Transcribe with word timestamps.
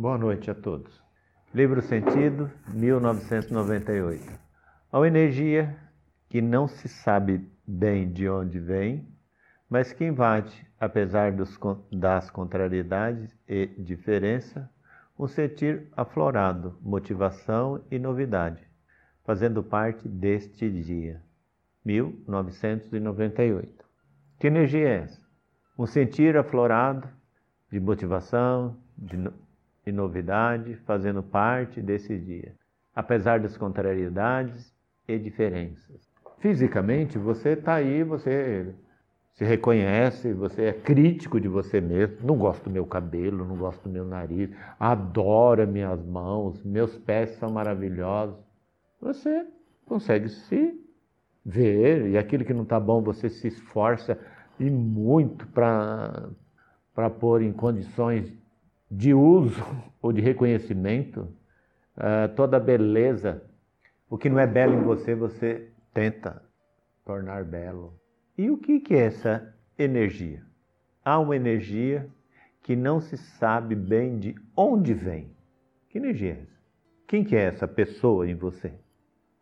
Boa 0.00 0.16
noite 0.16 0.50
a 0.50 0.54
todos. 0.54 0.98
Livro 1.52 1.82
Sentido, 1.82 2.50
1998. 2.68 4.32
A 4.90 5.06
energia 5.06 5.76
que 6.30 6.40
não 6.40 6.66
se 6.66 6.88
sabe 6.88 7.46
bem 7.66 8.10
de 8.10 8.26
onde 8.26 8.58
vem, 8.58 9.06
mas 9.68 9.92
que 9.92 10.02
invade, 10.02 10.66
apesar 10.80 11.32
dos, 11.32 11.60
das 11.92 12.30
contrariedades 12.30 13.38
e 13.46 13.66
diferença, 13.76 14.70
um 15.18 15.28
sentir 15.28 15.88
aflorado, 15.94 16.78
motivação 16.80 17.84
e 17.90 17.98
novidade, 17.98 18.66
fazendo 19.22 19.62
parte 19.62 20.08
deste 20.08 20.70
dia. 20.70 21.20
1998. 21.84 23.84
Que 24.38 24.46
energia 24.46 24.88
é 24.88 25.02
essa? 25.02 25.20
Um 25.78 25.84
sentir 25.84 26.38
aflorado 26.38 27.06
de 27.70 27.78
motivação, 27.78 28.78
de 28.96 29.18
e 29.86 29.92
novidade, 29.92 30.74
fazendo 30.86 31.22
parte 31.22 31.80
desse 31.80 32.18
dia, 32.18 32.54
apesar 32.94 33.40
das 33.40 33.56
contrariedades 33.56 34.74
e 35.08 35.18
diferenças. 35.18 36.08
Fisicamente, 36.38 37.18
você 37.18 37.50
está 37.50 37.74
aí, 37.74 38.02
você 38.02 38.74
se 39.34 39.44
reconhece, 39.44 40.32
você 40.32 40.64
é 40.64 40.72
crítico 40.72 41.40
de 41.40 41.48
você 41.48 41.80
mesmo. 41.80 42.18
Não 42.22 42.36
gosto 42.36 42.64
do 42.64 42.70
meu 42.70 42.86
cabelo, 42.86 43.44
não 43.44 43.56
gosto 43.56 43.82
do 43.84 43.90
meu 43.90 44.04
nariz, 44.04 44.50
adoro 44.78 45.66
minhas 45.66 46.04
mãos, 46.04 46.62
meus 46.62 46.96
pés 46.98 47.30
são 47.38 47.50
maravilhosos. 47.50 48.36
Você 49.00 49.46
consegue 49.86 50.28
se 50.28 50.78
ver 51.44 52.10
e 52.10 52.18
aquilo 52.18 52.44
que 52.44 52.52
não 52.52 52.64
está 52.64 52.78
bom 52.78 53.02
você 53.02 53.30
se 53.30 53.48
esforça 53.48 54.18
e 54.58 54.68
muito 54.70 55.46
para 55.46 56.30
pôr 57.18 57.42
em 57.42 57.52
condições 57.52 58.39
de 58.90 59.14
uso 59.14 59.64
ou 60.02 60.12
de 60.12 60.20
reconhecimento, 60.20 61.28
uh, 61.96 62.34
toda 62.34 62.56
a 62.56 62.60
beleza. 62.60 63.42
O 64.08 64.18
que 64.18 64.28
não 64.28 64.38
é 64.38 64.46
belo 64.46 64.74
em 64.74 64.82
você, 64.82 65.14
você 65.14 65.70
tenta 65.94 66.42
tornar 67.04 67.44
belo. 67.44 67.94
E 68.36 68.50
o 68.50 68.56
que, 68.56 68.80
que 68.80 68.94
é 68.94 69.06
essa 69.06 69.54
energia? 69.78 70.42
Há 71.04 71.18
uma 71.18 71.36
energia 71.36 72.08
que 72.62 72.74
não 72.76 73.00
se 73.00 73.16
sabe 73.16 73.74
bem 73.74 74.18
de 74.18 74.34
onde 74.56 74.94
vem. 74.94 75.34
Que 75.88 75.98
energia 75.98 76.34
é 76.34 76.42
essa? 76.42 76.60
Quem 77.06 77.24
que 77.24 77.34
é 77.34 77.42
essa 77.42 77.66
pessoa 77.66 78.28
em 78.28 78.34
você? 78.34 78.72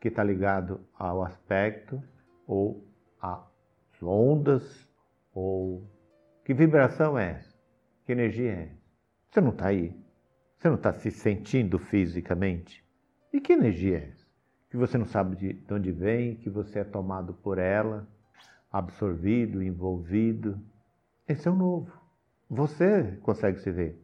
Que 0.01 0.09
está 0.09 0.23
ligado 0.23 0.81
ao 0.99 1.23
aspecto 1.23 2.03
ou 2.47 2.87
às 3.21 3.43
ondas 4.03 4.89
ou 5.35 5.87
que 6.45 6.55
vibração 6.55 7.19
é 7.19 7.33
essa? 7.33 7.55
Que 8.07 8.13
energia 8.13 8.51
é 8.51 8.63
essa? 8.63 8.78
Você 9.31 9.41
não 9.41 9.51
está 9.51 9.69
aí? 9.69 9.95
Você 10.57 10.69
não 10.69 10.77
está 10.77 10.93
se 10.93 11.11
sentindo 11.11 11.79
fisicamente? 11.79 12.84
E 13.33 13.41
que 13.41 13.53
energia 13.53 13.98
é 13.98 14.09
essa? 14.09 14.27
Que 14.70 14.77
você 14.77 14.97
não 14.97 15.07
sabe 15.07 15.37
de 15.37 15.73
onde 15.73 15.93
vem, 15.93 16.37
que 16.37 16.48
você 16.48 16.81
é 16.81 16.85
tomado 16.85 17.35
por 17.35 17.59
ela, 17.59 18.09
absorvido, 18.73 19.62
envolvido. 19.62 20.59
Esse 21.27 21.47
é 21.47 21.51
o 21.51 21.55
novo. 21.55 21.93
Você 22.48 23.19
consegue 23.23 23.61
se 23.61 23.70
ver. 23.70 24.03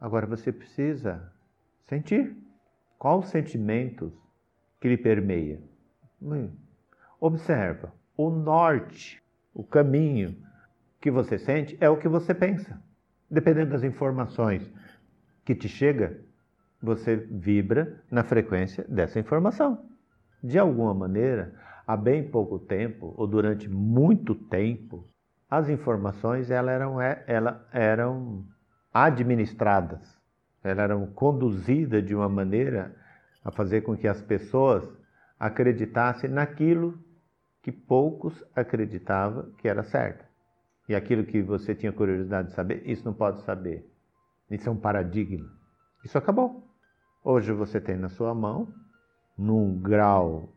Agora 0.00 0.26
você 0.26 0.52
precisa 0.52 1.32
sentir. 1.84 2.36
Quais 2.98 3.24
os 3.24 3.30
sentimentos 3.30 4.12
que 4.80 4.88
lhe 4.88 4.96
permeia? 4.96 5.62
Hum. 6.20 6.50
Observa. 7.20 7.92
O 8.16 8.30
norte, 8.30 9.22
o 9.54 9.62
caminho 9.62 10.36
que 11.00 11.10
você 11.10 11.38
sente 11.38 11.76
é 11.80 11.88
o 11.88 11.98
que 11.98 12.08
você 12.08 12.34
pensa. 12.34 12.82
Dependendo 13.30 13.70
das 13.70 13.82
informações 13.82 14.70
que 15.44 15.54
te 15.54 15.68
chega, 15.68 16.20
você 16.80 17.16
vibra 17.16 18.02
na 18.10 18.22
frequência 18.22 18.84
dessa 18.88 19.18
informação. 19.18 19.84
De 20.42 20.58
alguma 20.58 20.94
maneira, 20.94 21.54
há 21.86 21.96
bem 21.96 22.28
pouco 22.28 22.58
tempo, 22.58 23.14
ou 23.16 23.26
durante 23.26 23.68
muito 23.68 24.34
tempo, 24.34 25.04
as 25.50 25.68
informações 25.68 26.50
elas 26.50 26.74
eram, 26.74 27.00
é, 27.00 27.24
elas 27.26 27.56
eram 27.72 28.44
administradas, 28.92 30.18
elas 30.62 30.84
eram 30.84 31.06
conduzidas 31.06 32.04
de 32.04 32.14
uma 32.14 32.28
maneira 32.28 32.94
a 33.44 33.50
fazer 33.50 33.82
com 33.82 33.96
que 33.96 34.08
as 34.08 34.20
pessoas 34.20 34.84
acreditassem 35.38 36.28
naquilo 36.28 36.98
que 37.62 37.70
poucos 37.70 38.44
acreditavam 38.54 39.52
que 39.58 39.68
era 39.68 39.82
certo. 39.82 40.25
E 40.88 40.94
aquilo 40.94 41.24
que 41.24 41.42
você 41.42 41.74
tinha 41.74 41.92
curiosidade 41.92 42.48
de 42.48 42.54
saber, 42.54 42.82
isso 42.88 43.04
não 43.04 43.12
pode 43.12 43.40
saber. 43.42 43.90
Isso 44.50 44.68
é 44.68 44.72
um 44.72 44.76
paradigma. 44.76 45.48
Isso 46.04 46.16
acabou. 46.16 46.64
Hoje 47.24 47.52
você 47.52 47.80
tem 47.80 47.96
na 47.96 48.08
sua 48.08 48.34
mão, 48.34 48.68
num 49.36 49.80
grau 49.80 50.48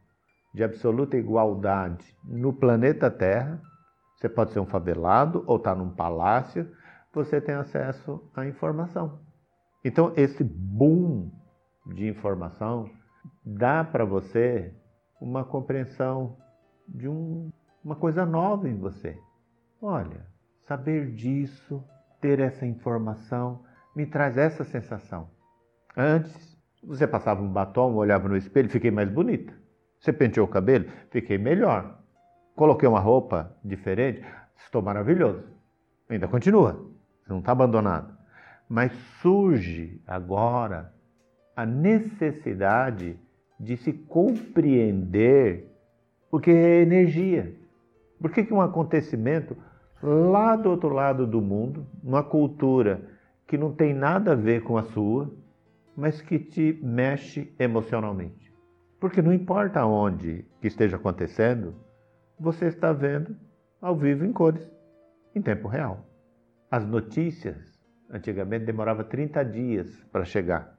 de 0.53 0.63
absoluta 0.63 1.17
igualdade 1.17 2.15
no 2.23 2.53
planeta 2.53 3.09
Terra, 3.09 3.61
você 4.15 4.29
pode 4.29 4.51
ser 4.51 4.59
um 4.59 4.65
favelado 4.65 5.43
ou 5.47 5.57
estar 5.57 5.73
tá 5.73 5.81
num 5.81 5.89
palácio, 5.89 6.69
você 7.13 7.41
tem 7.41 7.55
acesso 7.55 8.21
à 8.35 8.45
informação. 8.45 9.19
Então, 9.83 10.13
esse 10.15 10.43
boom 10.43 11.31
de 11.87 12.07
informação 12.07 12.89
dá 13.43 13.83
para 13.83 14.05
você 14.05 14.73
uma 15.19 15.43
compreensão 15.43 16.37
de 16.87 17.07
um, 17.07 17.49
uma 17.83 17.95
coisa 17.95 18.25
nova 18.25 18.67
em 18.67 18.77
você. 18.77 19.17
Olha, 19.81 20.25
saber 20.67 21.11
disso, 21.13 21.81
ter 22.19 22.41
essa 22.41 22.65
informação, 22.65 23.63
me 23.95 24.05
traz 24.05 24.37
essa 24.37 24.65
sensação. 24.65 25.29
Antes, 25.95 26.57
você 26.83 27.07
passava 27.07 27.41
um 27.41 27.47
batom, 27.51 27.95
olhava 27.95 28.27
no 28.27 28.35
espelho, 28.35 28.69
fiquei 28.69 28.91
mais 28.91 29.09
bonita. 29.09 29.53
Você 29.97 30.11
penteou 30.11 30.47
o 30.47 30.49
cabelo, 30.49 30.85
fiquei 31.09 31.37
melhor. 31.37 31.97
Coloquei 32.57 32.89
uma 32.89 32.99
roupa 32.99 33.55
diferente, 33.63 34.21
estou 34.57 34.81
maravilhoso. 34.81 35.45
Ainda 36.09 36.27
continua, 36.27 36.73
você 37.21 37.29
não 37.29 37.39
está 37.39 37.53
abandonado. 37.53 38.17
Mas 38.67 38.91
surge 39.21 40.01
agora 40.05 40.93
a 41.55 41.65
necessidade 41.65 43.17
de 43.57 43.77
se 43.77 43.93
compreender 43.93 45.73
o 46.29 46.37
que 46.37 46.51
é 46.51 46.81
energia. 46.81 47.55
Por 48.19 48.31
que, 48.31 48.43
que 48.43 48.53
um 48.53 48.61
acontecimento 48.61 49.55
lá 50.01 50.55
do 50.55 50.69
outro 50.69 50.89
lado 50.89 51.27
do 51.27 51.41
mundo, 51.41 51.85
uma 52.03 52.23
cultura 52.23 53.01
que 53.47 53.57
não 53.57 53.73
tem 53.73 53.93
nada 53.93 54.33
a 54.33 54.35
ver 54.35 54.63
com 54.63 54.77
a 54.77 54.83
sua, 54.83 55.31
mas 55.95 56.21
que 56.21 56.39
te 56.39 56.79
mexe 56.81 57.53
emocionalmente. 57.59 58.53
Porque 58.99 59.21
não 59.21 59.33
importa 59.33 59.85
onde 59.85 60.45
que 60.61 60.67
esteja 60.67 60.97
acontecendo, 60.97 61.73
você 62.39 62.67
está 62.67 62.93
vendo 62.93 63.35
ao 63.81 63.95
vivo 63.95 64.25
em 64.25 64.31
cores, 64.31 64.69
em 65.35 65.41
tempo 65.41 65.67
real. 65.67 66.05
As 66.69 66.85
notícias, 66.85 67.57
antigamente, 68.09 68.65
demorava 68.65 69.03
30 69.03 69.43
dias 69.43 70.03
para 70.11 70.23
chegar. 70.23 70.77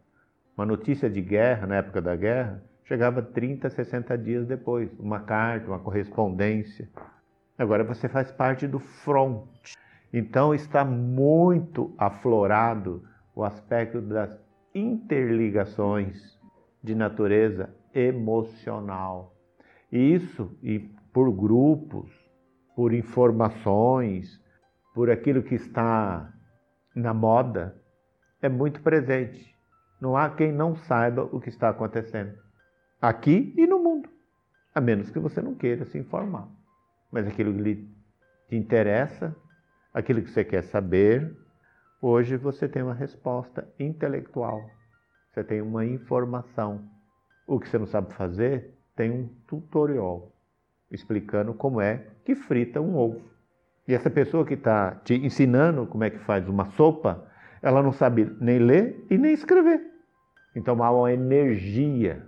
Uma 0.57 0.67
notícia 0.67 1.09
de 1.09 1.21
guerra, 1.21 1.67
na 1.67 1.77
época 1.77 2.01
da 2.01 2.15
guerra, 2.15 2.63
chegava 2.85 3.23
30, 3.23 3.71
60 3.71 4.17
dias 4.19 4.47
depois. 4.47 4.91
Uma 4.99 5.21
carta, 5.21 5.69
uma 5.69 5.79
correspondência. 5.79 6.89
Agora 7.61 7.85
você 7.85 8.09
faz 8.09 8.33
parte 8.33 8.67
do 8.67 8.79
front. 8.79 9.45
Então 10.11 10.55
está 10.55 10.83
muito 10.83 11.95
aflorado 11.99 13.07
o 13.37 13.45
aspecto 13.45 14.01
das 14.01 14.35
interligações 14.75 16.41
de 16.83 16.95
natureza 16.95 17.69
emocional. 17.93 19.37
Isso 19.93 20.57
e 20.63 20.79
por 21.13 21.31
grupos, 21.31 22.11
por 22.75 22.95
informações, 22.95 24.43
por 24.95 25.11
aquilo 25.11 25.43
que 25.43 25.55
está 25.55 26.33
na 26.97 27.13
moda, 27.13 27.77
é 28.41 28.49
muito 28.49 28.81
presente. 28.81 29.55
Não 30.01 30.17
há 30.17 30.31
quem 30.31 30.51
não 30.51 30.75
saiba 30.75 31.25
o 31.25 31.39
que 31.39 31.51
está 31.51 31.69
acontecendo 31.69 32.39
aqui 33.03 33.53
e 33.55 33.67
no 33.67 33.79
mundo, 33.79 34.09
a 34.75 34.81
menos 34.81 35.11
que 35.11 35.19
você 35.19 35.43
não 35.43 35.55
queira 35.55 35.85
se 35.85 35.99
informar 35.99 36.49
mas 37.11 37.27
aquilo 37.27 37.53
que 37.53 37.61
lhe 37.61 37.89
te 38.49 38.57
interessa, 38.57 39.35
aquilo 39.93 40.23
que 40.23 40.31
você 40.31 40.45
quer 40.45 40.63
saber, 40.63 41.37
hoje 42.01 42.37
você 42.37 42.69
tem 42.69 42.83
uma 42.83 42.95
resposta 42.95 43.69
intelectual, 43.79 44.61
você 45.31 45.45
tem 45.45 45.61
uma 45.61 45.85
informação. 45.85 46.85
O 47.47 47.59
que 47.59 47.69
você 47.69 47.79
não 47.79 47.87
sabe 47.87 48.15
fazer, 48.15 48.75
tem 48.95 49.11
um 49.11 49.29
tutorial 49.47 50.33
explicando 50.91 51.55
como 51.55 51.81
é 51.81 52.07
que 52.25 52.35
frita 52.35 52.81
um 52.81 52.97
ovo. 52.97 53.23
E 53.87 53.95
essa 53.95 54.11
pessoa 54.11 54.45
que 54.45 54.55
está 54.55 54.93
te 54.97 55.15
ensinando 55.15 55.87
como 55.87 56.05
é 56.05 56.11
que 56.11 56.19
faz 56.19 56.49
uma 56.49 56.67
sopa, 56.73 57.27
ela 57.63 57.83
não 57.83 57.93
sabe 57.93 58.37
nem 58.41 58.59
ler 58.59 59.07
e 59.11 59.17
nem 59.17 59.33
escrever. 59.33 59.81
Então 60.55 60.83
há 60.83 60.91
uma 60.91 61.13
energia 61.13 62.27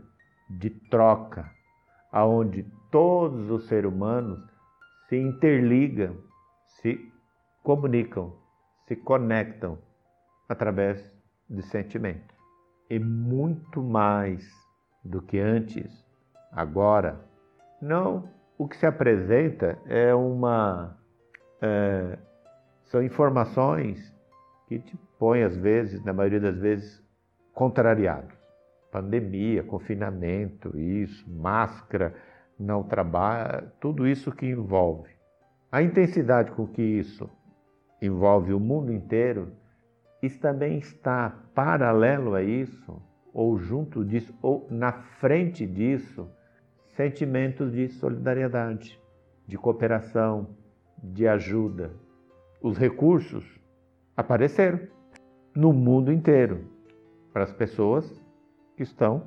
de 0.49 0.71
troca, 0.71 1.51
aonde 2.11 2.65
todos 2.91 3.51
os 3.51 3.67
seres 3.67 3.91
humanos 3.91 4.52
se 5.13 5.19
interligam, 5.19 6.17
se 6.65 7.13
comunicam, 7.63 8.33
se 8.89 8.97
conectam 8.97 9.77
através 10.49 11.05
de 11.51 11.61
sentimentos. 11.65 12.35
E 12.89 12.99
muito 12.99 13.83
mais 13.83 14.43
do 15.05 15.21
que 15.21 15.39
antes, 15.39 16.03
agora, 16.51 17.21
não 17.79 18.27
o 18.57 18.67
que 18.67 18.75
se 18.75 18.87
apresenta 18.87 19.79
é 19.85 20.15
uma. 20.15 20.97
É, 21.61 22.19
são 22.85 23.03
informações 23.03 24.17
que 24.67 24.79
te 24.79 24.97
põem, 25.19 25.43
às 25.43 25.55
vezes, 25.55 26.03
na 26.07 26.15
maioria 26.15 26.41
das 26.41 26.57
vezes, 26.57 27.05
contrariados. 27.53 28.35
Pandemia, 28.91 29.63
confinamento, 29.63 30.75
isso, 30.75 31.31
máscara, 31.31 32.15
não 32.63 32.83
trabalho, 32.83 33.71
tudo 33.81 34.07
isso 34.07 34.33
que 34.33 34.47
envolve. 34.47 35.11
A 35.71 35.83
intensidade 35.83 36.51
com 36.53 36.67
que 36.67 36.83
isso 36.83 37.29
envolve 38.01 38.53
o 38.53 38.61
mundo 38.61 38.93
inteiro, 38.93 39.53
isso 40.23 40.41
também 40.41 40.79
está 40.79 41.37
paralelo 41.55 42.35
a 42.35 42.43
isso, 42.43 43.03
ou 43.33 43.59
junto 43.59 44.05
disso, 44.05 44.33
ou 44.41 44.67
na 44.71 44.93
frente 44.93 45.67
disso, 45.67 46.29
sentimentos 46.89 47.73
de 47.73 47.89
solidariedade, 47.89 49.01
de 49.47 49.57
cooperação, 49.57 50.49
de 51.03 51.27
ajuda. 51.27 51.91
Os 52.61 52.79
recursos 52.79 53.45
apareceram 54.17 54.81
no 55.55 55.73
mundo 55.73 56.13
inteiro 56.13 56.67
para 57.33 57.45
as 57.45 57.53
pessoas 57.53 58.23
que 58.77 58.83
estão 58.83 59.25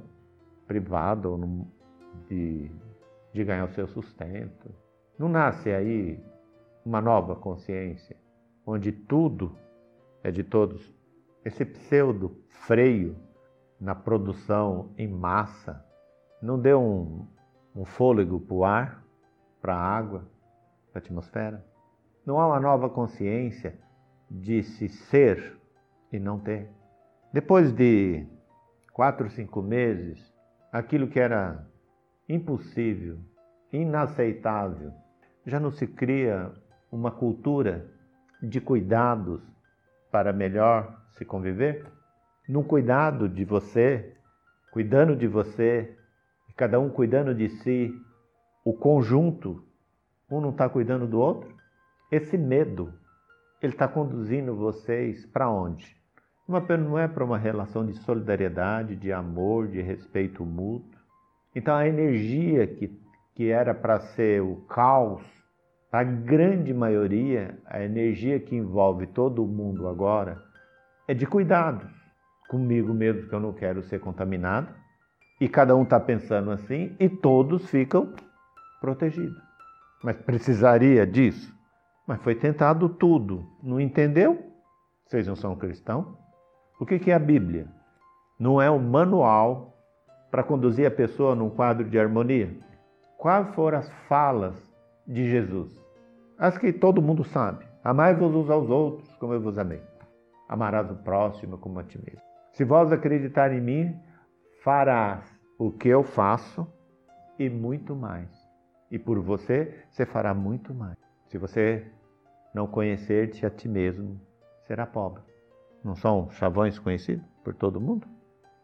privadas 0.67 1.31
de, 2.29 2.71
de 3.35 3.43
ganhar 3.43 3.65
o 3.65 3.73
seu 3.73 3.85
sustento. 3.85 4.73
Não 5.19 5.27
nasce 5.27 5.69
aí 5.69 6.23
uma 6.85 7.01
nova 7.01 7.35
consciência, 7.35 8.15
onde 8.65 8.93
tudo 8.93 9.57
é 10.23 10.31
de 10.31 10.41
todos. 10.41 10.95
Esse 11.43 11.65
pseudo 11.65 12.41
freio 12.47 13.17
na 13.79 13.93
produção 13.93 14.93
em 14.97 15.09
massa 15.09 15.85
não 16.41 16.57
deu 16.57 16.81
um, 16.81 17.27
um 17.75 17.83
fôlego 17.83 18.39
para 18.39 18.55
o 18.55 18.63
ar, 18.63 19.03
para 19.61 19.75
a 19.75 19.83
água, 19.83 20.25
para 20.93 21.01
a 21.01 21.03
atmosfera. 21.03 21.65
Não 22.25 22.39
há 22.39 22.47
uma 22.47 22.59
nova 22.61 22.89
consciência 22.89 23.77
de 24.31 24.63
se 24.63 24.87
ser 24.87 25.59
e 26.09 26.17
não 26.17 26.39
ter. 26.39 26.69
Depois 27.33 27.73
de 27.73 28.25
quatro, 28.93 29.29
cinco 29.29 29.61
meses, 29.61 30.33
aquilo 30.71 31.09
que 31.09 31.19
era 31.19 31.67
impossível, 32.27 33.17
inaceitável, 33.71 34.91
já 35.45 35.59
não 35.59 35.71
se 35.71 35.85
cria 35.85 36.51
uma 36.91 37.11
cultura 37.11 37.85
de 38.41 38.59
cuidados 38.59 39.41
para 40.11 40.33
melhor 40.33 41.01
se 41.11 41.25
conviver? 41.25 41.85
Num 42.47 42.63
cuidado 42.63 43.27
de 43.27 43.43
você, 43.43 44.15
cuidando 44.71 45.15
de 45.15 45.27
você, 45.27 45.95
cada 46.55 46.79
um 46.79 46.89
cuidando 46.89 47.35
de 47.35 47.49
si, 47.49 47.93
o 48.63 48.73
conjunto, 48.73 49.63
um 50.29 50.39
não 50.39 50.51
está 50.51 50.69
cuidando 50.69 51.07
do 51.07 51.19
outro? 51.19 51.53
Esse 52.11 52.37
medo, 52.37 52.93
ele 53.61 53.73
está 53.73 53.87
conduzindo 53.87 54.55
vocês 54.55 55.25
para 55.25 55.49
onde? 55.49 55.95
não 56.47 56.97
é 56.97 57.07
para 57.07 57.25
uma 57.25 57.37
relação 57.37 57.85
de 57.85 57.93
solidariedade, 57.93 58.95
de 58.95 59.11
amor, 59.11 59.67
de 59.67 59.81
respeito 59.81 60.45
mútuo. 60.45 60.94
Então 61.55 61.73
a 61.73 61.87
energia 61.87 62.67
que, 62.67 62.91
que 63.33 63.49
era 63.49 63.73
para 63.73 64.01
ser 64.01 64.41
o 64.41 64.57
caos, 64.67 65.23
a 65.91 66.03
grande 66.03 66.73
maioria, 66.73 67.57
a 67.65 67.81
energia 67.81 68.37
que 68.37 68.53
envolve 68.53 69.07
todo 69.07 69.41
o 69.43 69.47
mundo 69.47 69.87
agora, 69.87 70.43
é 71.07 71.13
de 71.13 71.25
cuidados. 71.25 71.89
Comigo 72.49 72.93
mesmo, 72.93 73.29
que 73.29 73.33
eu 73.33 73.39
não 73.39 73.53
quero 73.53 73.81
ser 73.83 73.99
contaminado, 73.99 74.67
e 75.39 75.47
cada 75.47 75.75
um 75.75 75.83
está 75.83 75.99
pensando 75.99 76.51
assim 76.51 76.95
e 76.99 77.09
todos 77.09 77.69
ficam 77.69 78.13
protegidos. 78.81 79.41
Mas 80.03 80.17
precisaria 80.17 81.07
disso? 81.07 81.53
Mas 82.05 82.21
foi 82.21 82.35
tentado 82.35 82.87
tudo. 82.87 83.45
Não 83.63 83.79
entendeu? 83.79 84.51
Vocês 85.05 85.25
não 85.25 85.35
são 85.35 85.55
cristãos? 85.55 86.05
O 86.79 86.85
que 86.85 87.09
é 87.09 87.13
a 87.13 87.19
Bíblia? 87.19 87.67
Não 88.39 88.61
é 88.61 88.69
um 88.69 88.79
manual 88.79 89.74
para 90.35 90.43
conduzir 90.43 90.85
a 90.85 90.91
pessoa 90.91 91.33
num 91.33 91.49
quadro 91.49 91.89
de 91.89 91.97
harmonia? 91.97 92.53
Quais 93.17 93.55
foram 93.55 93.77
as 93.77 93.89
falas 94.09 94.53
de 95.07 95.29
Jesus? 95.29 95.81
As 96.37 96.57
que 96.57 96.73
todo 96.73 97.01
mundo 97.01 97.23
sabe. 97.23 97.65
Amai-vos 97.81 98.35
uns 98.35 98.49
aos 98.49 98.69
outros 98.69 99.09
como 99.15 99.31
eu 99.31 99.39
vos 99.39 99.57
amei. 99.57 99.81
Amarás 100.49 100.91
o 100.91 100.95
próximo 100.95 101.57
como 101.57 101.79
a 101.79 101.83
ti 101.85 101.97
mesmo. 102.03 102.19
Se 102.51 102.65
vós 102.65 102.91
acreditar 102.91 103.53
em 103.53 103.61
mim, 103.61 103.97
farás 104.61 105.23
o 105.57 105.71
que 105.71 105.87
eu 105.87 106.03
faço 106.03 106.67
e 107.39 107.49
muito 107.49 107.95
mais. 107.95 108.29
E 108.91 108.99
por 108.99 109.17
você, 109.21 109.85
você 109.89 110.05
fará 110.05 110.33
muito 110.33 110.73
mais. 110.73 110.97
Se 111.27 111.37
você 111.37 111.89
não 112.53 112.67
conhecer-te 112.67 113.45
a 113.45 113.49
ti 113.49 113.69
mesmo, 113.69 114.19
será 114.67 114.85
pobre. 114.85 115.23
Não 115.81 115.95
são 115.95 116.29
chavões 116.31 116.77
conhecidos 116.77 117.25
por 117.41 117.53
todo 117.53 117.79
mundo? 117.79 118.05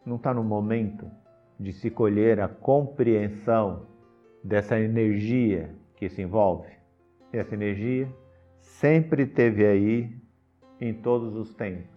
Não 0.04 0.16
está 0.16 0.34
no 0.34 0.44
momento 0.44 1.10
de 1.58 1.72
se 1.72 1.90
colher 1.90 2.40
a 2.40 2.48
compreensão 2.48 3.86
dessa 4.42 4.78
energia 4.78 5.74
que 5.96 6.08
se 6.08 6.22
envolve? 6.22 6.70
Essa 7.32 7.54
energia 7.54 8.08
sempre 8.60 9.26
teve 9.26 9.64
aí 9.64 10.14
em 10.80 10.92
todos 10.92 11.34
os 11.34 11.54
tempos. 11.54 11.90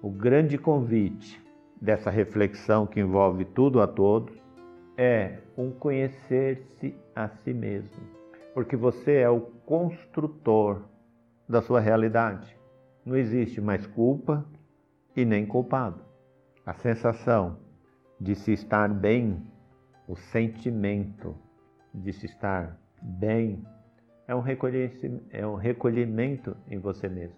O 0.00 0.10
grande 0.10 0.56
convite 0.56 1.42
dessa 1.80 2.10
reflexão 2.10 2.86
que 2.86 3.00
envolve 3.00 3.44
tudo 3.44 3.80
a 3.80 3.86
todos 3.86 4.36
é 4.96 5.38
um 5.56 5.70
conhecer-se 5.70 6.94
a 7.14 7.28
si 7.28 7.52
mesmo, 7.52 8.02
porque 8.54 8.76
você 8.76 9.16
é 9.16 9.28
o 9.28 9.40
construtor 9.40 10.82
da 11.48 11.62
sua 11.62 11.80
realidade. 11.80 12.56
Não 13.04 13.16
existe 13.16 13.60
mais 13.60 13.86
culpa 13.86 14.44
e 15.16 15.24
nem 15.24 15.46
culpado. 15.46 16.00
A 16.64 16.74
sensação 16.74 17.56
de 18.20 18.34
se 18.34 18.52
estar 18.52 18.88
bem, 18.88 19.42
o 20.06 20.16
sentimento 20.16 21.36
de 21.94 22.12
se 22.12 22.26
estar 22.26 22.76
bem, 23.00 23.64
é 24.26 24.34
um, 24.34 24.42
é 25.30 25.46
um 25.46 25.54
recolhimento 25.54 26.56
em 26.68 26.78
você 26.78 27.08
mesmo. 27.08 27.36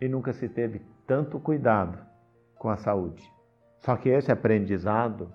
E 0.00 0.08
nunca 0.08 0.32
se 0.32 0.48
teve 0.48 0.82
tanto 1.06 1.38
cuidado 1.38 1.98
com 2.56 2.68
a 2.68 2.76
saúde. 2.76 3.22
Só 3.78 3.96
que 3.96 4.08
esse 4.08 4.32
aprendizado, 4.32 5.32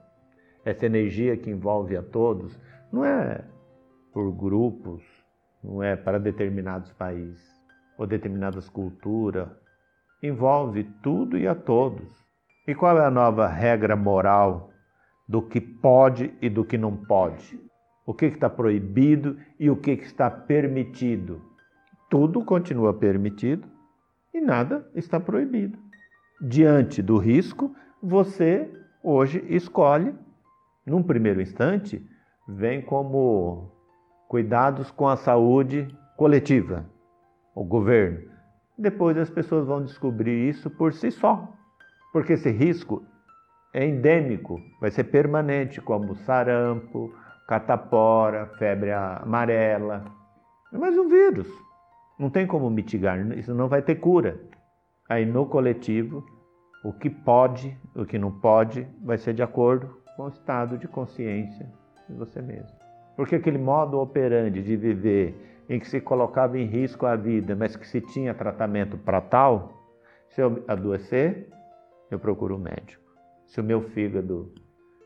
essa 0.66 0.86
energia 0.86 1.38
que 1.38 1.50
envolve 1.50 1.96
a 1.96 2.01
todos, 2.01 2.60
não 2.92 3.06
é 3.06 3.44
por 4.12 4.32
grupos, 4.32 5.04
não 5.63 5.84
é 5.84 5.96
para 5.96 6.20
determinados 6.20 6.92
países 6.94 7.46
ou 7.98 8.08
determinadas 8.08 8.70
culturas. 8.70 9.50
Envolve 10.22 10.84
tudo 11.01 11.38
e 11.38 11.48
a 11.48 11.56
todos. 11.56 12.25
E 12.68 12.75
qual 12.75 12.98
é 12.98 13.06
a 13.06 13.12
nova 13.12 13.48
regra 13.48 13.96
moral 13.96 14.72
do 15.27 15.41
que 15.41 15.60
pode 15.60 16.34
e 16.41 16.50
do 16.50 16.63
que 16.63 16.77
não 16.77 16.96
pode? 16.96 17.60
O 18.05 18.13
que 18.13 18.25
está 18.25 18.50
proibido 18.50 19.38
e 19.60 19.69
o 19.69 19.75
que 19.75 19.91
está 19.91 20.29
permitido? 20.29 21.41
Tudo 22.10 22.43
continua 22.46 22.93
permitido 22.93 23.67
e 24.34 24.39
nada 24.39 24.89
está 24.96 25.19
proibido. 25.19 25.77
Diante 26.39 27.01
do 27.01 27.17
risco, 27.17 27.75
você 28.01 28.72
hoje 29.03 29.43
escolhe, 29.50 30.15
num 30.86 31.03
primeiro 31.03 31.41
instante, 31.41 32.05
vem 32.48 32.81
como 32.81 33.72
cuidados 34.27 34.91
com 34.91 35.07
a 35.07 35.17
saúde 35.17 35.88
coletiva, 36.15 36.86
o 37.53 37.63
governo. 37.63 38.29
Depois 38.77 39.17
as 39.17 39.29
pessoas 39.29 39.65
vão 39.65 39.84
descobrir 39.84 40.48
isso 40.48 40.69
por 40.69 40.93
si 40.93 41.12
só, 41.12 41.51
porque 42.13 42.34
esse 42.34 42.51
risco 42.51 43.03
é 43.77 43.86
endêmico, 43.86 44.60
vai 44.81 44.89
ser 44.89 45.03
permanente, 45.03 45.79
como 45.79 46.15
sarampo, 46.15 47.13
catapora, 47.48 48.48
febre 48.57 48.91
amarela. 48.91 50.03
É 50.74 50.77
mais 50.79 50.98
um 50.98 51.07
vírus. 51.07 51.48
Não 52.17 52.27
tem 52.27 52.48
como 52.48 52.72
mitigar, 52.72 53.19
isso 53.38 53.53
não 53.53 53.67
vai 53.67 53.84
ter 53.84 53.98
cura. 53.98 54.41
Aí 55.07 55.27
no 55.27 55.46
coletivo 55.46 56.25
o 56.84 56.91
que 56.91 57.07
pode, 57.07 57.77
o 57.96 58.03
que 58.03 58.17
não 58.17 58.31
pode, 58.31 58.88
vai 59.03 59.19
ser 59.19 59.36
de 59.36 59.43
acordo 59.43 59.96
com 60.15 60.24
o 60.24 60.29
estado 60.29 60.75
de 60.79 60.88
consciência 60.88 61.72
de 62.10 62.15
você 62.15 62.41
mesmo. 62.41 62.75
Porque 63.15 63.36
aquele 63.36 63.60
modo 63.60 64.00
operante 64.00 64.60
de 64.60 64.75
viver 64.75 65.63
em 65.69 65.79
que 65.79 65.88
se 65.88 66.01
colocava 66.01 66.57
em 66.57 66.65
risco 66.65 67.05
a 67.05 67.15
vida, 67.15 67.55
mas 67.55 67.75
que 67.75 67.88
se 67.88 68.01
tinha 68.01 68.34
tratamento 68.34 68.98
para 68.98 69.22
tal, 69.22 69.72
se 70.29 70.41
eu 70.41 70.63
adoecer, 70.67 71.48
eu 72.10 72.17
procuro 72.17 72.55
um 72.55 72.60
médico. 72.60 73.06
Se 73.48 73.62
o 73.62 73.63
meu 73.63 73.82
fígado 73.82 74.54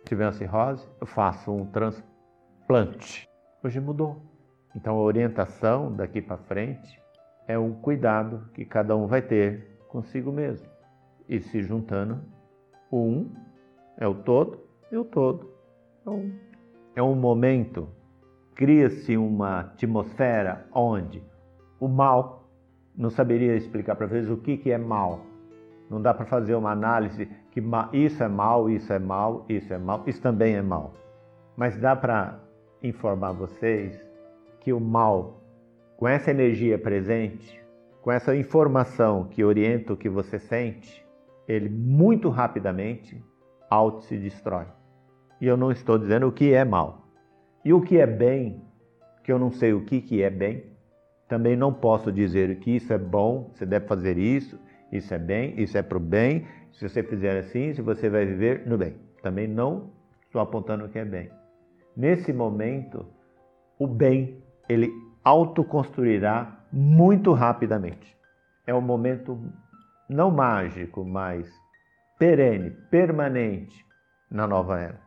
tiver 0.04 0.26
uma 0.26 0.32
cirrose, 0.34 0.86
eu 1.00 1.08
faço 1.08 1.52
um 1.52 1.66
transplante. 1.68 3.30
Hoje 3.64 3.80
mudou. 3.80 4.22
Então 4.76 4.96
a 4.98 5.02
orientação 5.02 5.96
daqui 5.96 6.22
para 6.22 6.38
frente 6.38 7.00
é 7.48 7.58
um 7.58 7.72
cuidado 7.74 8.50
que 8.54 8.66
cada 8.66 8.96
um 8.96 9.06
vai 9.06 9.22
ter 9.22 9.80
consigo 9.88 10.32
mesmo 10.32 10.68
e 11.30 11.40
se 11.40 11.62
juntando 11.62 12.20
O 12.90 12.98
um 12.98 13.32
é 13.98 14.08
o 14.08 14.16
todo 14.16 14.60
e 14.92 14.98
o 14.98 15.06
todo 15.06 15.52
é 16.06 16.10
um. 16.10 16.34
É 16.96 17.04
um 17.04 17.16
momento, 17.16 17.88
cria-se 18.56 19.16
uma 19.16 19.62
atmosfera 19.62 20.68
onde 20.74 21.24
o 21.80 21.88
mal, 21.88 22.50
não 22.96 23.10
saberia 23.10 23.56
explicar 23.56 23.96
para 23.96 24.08
vocês 24.08 24.30
o 24.30 24.38
que, 24.38 24.58
que 24.58 24.72
é 24.72 24.78
mal. 24.78 25.31
Não 25.92 26.02
dá 26.02 26.14
para 26.14 26.26
fazer 26.26 26.56
uma 26.56 26.72
análise 26.72 27.28
que 27.52 27.62
isso 27.92 28.24
é 28.24 28.28
mal, 28.30 28.70
isso 28.70 28.94
é 28.94 28.98
mal, 28.98 29.46
isso 29.50 29.74
é 29.74 29.78
mal, 29.78 30.04
isso 30.08 30.22
também 30.22 30.56
é 30.56 30.62
mal. 30.62 30.94
Mas 31.58 31.76
dá 31.76 31.94
para 31.98 32.40
informar 32.82 33.34
vocês 33.34 34.00
que 34.62 34.72
o 34.72 34.80
mal, 34.80 35.44
com 35.98 36.08
essa 36.08 36.32
energia 36.32 36.80
presente, 36.80 37.62
com 38.02 38.10
essa 38.10 38.34
informação 38.34 39.26
que 39.26 39.44
orienta 39.44 39.92
o 39.92 39.98
que 39.98 40.08
você 40.08 40.40
sente, 40.40 41.06
ele 41.46 41.68
muito 41.68 42.30
rapidamente 42.30 43.22
auto 43.70 44.06
se 44.06 44.18
destrói. 44.18 44.68
E 45.42 45.46
eu 45.46 45.58
não 45.58 45.74
estou 45.74 45.98
dizendo 45.98 46.26
o 46.26 46.32
que 46.32 46.54
é 46.54 46.64
mal. 46.64 47.06
E 47.66 47.74
o 47.74 47.82
que 47.82 47.98
é 47.98 48.08
bem, 48.08 48.64
que 49.26 49.32
eu 49.32 49.38
não 49.38 49.52
sei 49.52 49.74
o 49.74 49.84
que, 49.84 50.00
que 50.00 50.24
é 50.24 50.30
bem, 50.30 50.72
também 51.28 51.58
não 51.58 51.74
posso 51.74 52.14
dizer 52.14 52.60
que 52.60 52.72
isso 52.72 52.94
é 52.94 52.98
bom, 52.98 53.52
você 53.54 53.66
deve 53.66 53.88
fazer 53.88 54.18
isso, 54.18 54.58
isso 54.92 55.14
é 55.14 55.20
bem, 55.20 55.60
isso 55.60 55.78
é 55.78 55.82
para 55.82 55.98
o 55.98 56.02
bem, 56.02 56.48
se 56.74 56.88
você 56.88 57.04
fizer 57.04 57.38
assim, 57.38 57.74
você 57.74 58.10
vai 58.10 58.26
viver 58.26 58.66
no 58.66 58.78
bem. 58.78 58.96
Também 59.22 59.48
não 59.48 59.92
estou 60.26 60.42
apontando 60.42 60.86
o 60.86 60.90
que 60.90 61.00
é 61.00 61.06
bem. 61.06 61.30
Nesse 61.96 62.34
momento, 62.34 63.06
o 63.78 63.88
bem, 63.88 64.42
ele 64.68 64.92
autoconstruirá 65.24 66.66
muito 66.72 67.34
rapidamente. 67.34 68.18
É 68.66 68.74
um 68.74 68.82
momento 68.82 69.40
não 70.10 70.32
mágico, 70.32 71.06
mas 71.06 71.52
perene, 72.18 72.72
permanente 72.90 73.86
na 74.30 74.48
nova 74.48 74.80
era. 74.80 75.00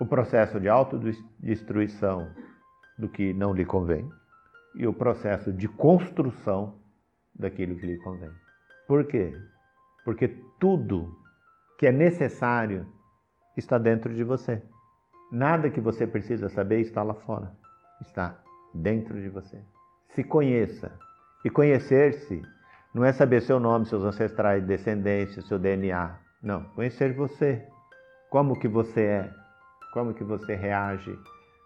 O 0.00 0.06
processo 0.06 0.60
de 0.60 0.68
autodestruição 0.68 2.28
do 2.98 3.08
que 3.08 3.32
não 3.32 3.52
lhe 3.52 3.64
convém 3.64 4.08
e 4.74 4.86
o 4.86 4.92
processo 4.92 5.52
de 5.52 5.68
construção 5.68 6.74
daquilo 7.34 7.76
que 7.76 7.86
lhe 7.86 7.98
convém. 7.98 8.30
Por 8.86 9.04
quê? 9.06 9.34
Porque 10.04 10.28
tudo 10.58 11.16
que 11.78 11.86
é 11.86 11.92
necessário 11.92 12.86
está 13.56 13.78
dentro 13.78 14.14
de 14.14 14.22
você. 14.22 14.62
Nada 15.30 15.70
que 15.70 15.80
você 15.80 16.06
precisa 16.06 16.48
saber 16.48 16.80
está 16.80 17.02
lá 17.02 17.14
fora, 17.14 17.52
está 18.00 18.38
dentro 18.72 19.20
de 19.20 19.28
você. 19.28 19.60
Se 20.10 20.22
conheça. 20.22 20.92
E 21.44 21.50
conhecer-se 21.50 22.42
não 22.94 23.04
é 23.04 23.12
saber 23.12 23.42
seu 23.42 23.60
nome, 23.60 23.86
seus 23.86 24.04
ancestrais, 24.04 24.64
descendência, 24.64 25.42
seu 25.42 25.58
DNA. 25.58 26.18
Não, 26.42 26.64
conhecer 26.70 27.12
você. 27.12 27.66
Como 28.30 28.58
que 28.58 28.68
você 28.68 29.02
é, 29.02 29.34
como 29.92 30.14
que 30.14 30.24
você 30.24 30.54
reage, 30.54 31.18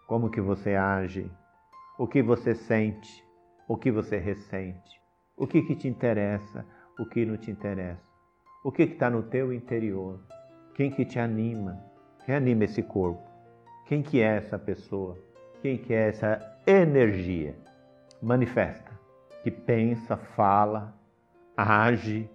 como 0.07 0.31
que 0.31 0.41
você 0.41 0.75
age, 0.75 1.31
o 1.99 2.07
que 2.07 2.23
você 2.23 2.55
sente, 2.55 3.25
o 3.69 3.77
que 3.77 3.91
você 3.91 4.17
ressente, 4.17 5.01
o 5.37 5.47
que, 5.47 5.63
que 5.63 5.77
te 5.77 5.89
interessa, 5.89 6.67
o 7.01 7.07
que 7.07 7.25
não 7.25 7.39
te 7.39 7.51
interessa, 7.51 8.03
o 8.63 8.71
que 8.71 8.83
está 8.83 9.09
no 9.09 9.23
teu 9.23 9.55
interior, 9.55 10.21
quem 10.75 10.91
que 10.91 11.03
te 11.03 11.19
anima, 11.19 11.83
quem 12.27 12.35
anima 12.35 12.65
esse 12.65 12.83
corpo, 12.83 13.27
quem 13.87 14.03
que 14.03 14.21
é 14.21 14.37
essa 14.37 14.59
pessoa, 14.59 15.17
quem 15.63 15.79
que 15.79 15.95
é 15.95 16.09
essa 16.09 16.61
energia 16.67 17.57
manifesta, 18.21 18.93
que 19.43 19.51
pensa, 19.51 20.19
fala, 20.19 20.95
age 21.57 22.29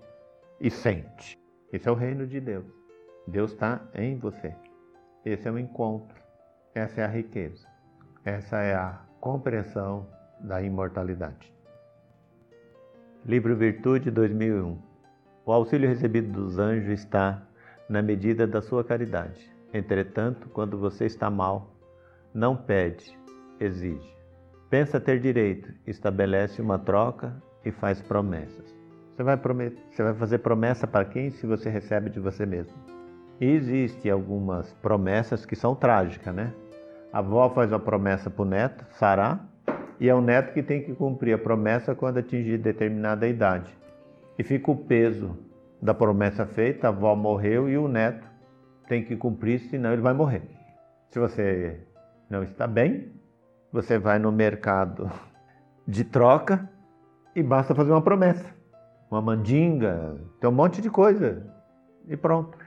e 0.60 0.72
sente. 0.72 1.38
Esse 1.72 1.88
é 1.88 1.92
o 1.92 1.96
reino 1.96 2.26
de 2.26 2.40
Deus. 2.42 2.66
Deus 3.28 3.52
está 3.52 3.82
em 3.94 4.18
você. 4.18 4.56
Esse 5.24 5.48
é 5.48 5.52
o 5.52 5.60
encontro. 5.60 6.20
Essa 6.74 7.02
é 7.02 7.04
a 7.06 7.08
riqueza. 7.08 7.68
Essa 8.24 8.58
é 8.62 8.74
a 8.74 9.00
compreensão 9.22 10.08
da 10.40 10.60
imortalidade. 10.64 11.55
Livro 13.28 13.56
Virtude 13.56 14.12
2001. 14.12 14.78
O 15.48 15.52
auxílio 15.52 15.90
recebido 15.90 16.32
dos 16.32 16.60
anjos 16.60 16.90
está 16.90 17.42
na 17.90 18.00
medida 18.00 18.46
da 18.46 18.62
sua 18.62 18.84
caridade. 18.84 19.52
Entretanto, 19.74 20.48
quando 20.50 20.78
você 20.78 21.06
está 21.06 21.28
mal, 21.28 21.74
não 22.32 22.56
pede, 22.56 23.18
exige. 23.60 24.16
Pensa 24.70 25.00
ter 25.00 25.20
direito, 25.20 25.74
estabelece 25.88 26.62
uma 26.62 26.78
troca 26.78 27.36
e 27.66 27.72
faz 27.72 28.00
promessas. 28.00 28.76
Você 29.16 29.24
vai, 29.24 29.38
prometer, 29.38 29.82
você 29.90 30.04
vai 30.04 30.14
fazer 30.14 30.38
promessa 30.38 30.86
para 30.86 31.04
quem 31.04 31.32
se 31.32 31.48
você 31.48 31.68
recebe 31.68 32.12
de 32.12 32.20
você 32.20 32.46
mesmo? 32.46 32.78
E 33.42 33.46
existem 33.48 34.12
algumas 34.12 34.72
promessas 34.84 35.48
que 35.48 35.56
são 35.56 35.74
trágicas, 35.74 36.32
né? 36.36 36.54
A 37.12 37.18
avó 37.18 37.50
faz 37.50 37.72
uma 37.72 37.80
promessa 37.80 38.30
para 38.30 38.44
o 38.44 38.46
neto, 38.46 38.86
Sará, 38.92 39.40
e 40.00 40.10
é 40.10 40.14
o 40.14 40.22
neto 40.22 40.54
que 40.54 40.62
tem 40.62 40.84
que 40.84 40.94
cumprir 40.94 41.34
a 41.34 41.38
promessa 41.38 41.96
quando 41.96 42.18
atingir 42.18 42.58
determinada 42.58 43.28
idade. 43.28 43.76
E 44.38 44.44
fica 44.44 44.72
o 44.72 44.76
peso 44.76 45.38
da 45.82 45.94
promessa 45.94 46.46
feita, 46.46 46.88
a 46.88 46.90
avó 46.90 47.16
morreu 47.16 47.70
e 47.70 47.78
o 47.78 47.88
neto 47.88 48.28
tem 48.88 49.04
que 49.04 49.16
cumprir, 49.16 49.60
senão 49.60 49.94
ele 49.94 50.02
vai 50.02 50.14
morrer. 50.14 50.44
Se 51.10 51.20
você 51.20 51.80
não 52.30 52.44
está 52.44 52.68
bem, 52.68 53.12
você 53.72 53.98
vai 53.98 54.20
no 54.20 54.32
mercado 54.32 55.10
de 55.88 56.04
troca 56.04 56.70
e 57.36 57.42
basta 57.42 57.74
fazer 57.74 57.92
uma 57.92 58.02
promessa 58.02 58.56
uma 59.10 59.22
mandinga, 59.22 60.20
tem 60.40 60.50
um 60.50 60.54
monte 60.54 60.82
de 60.82 60.90
coisa 60.90 61.46
e 62.08 62.18
pronto. 62.18 62.58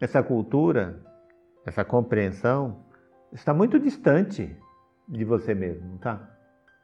Essa 0.00 0.22
cultura, 0.22 1.00
essa 1.64 1.84
compreensão 1.84 2.84
está 3.32 3.54
muito 3.54 3.78
distante 3.78 4.54
de 5.08 5.24
você 5.24 5.54
mesmo, 5.54 5.98
tá? 5.98 6.35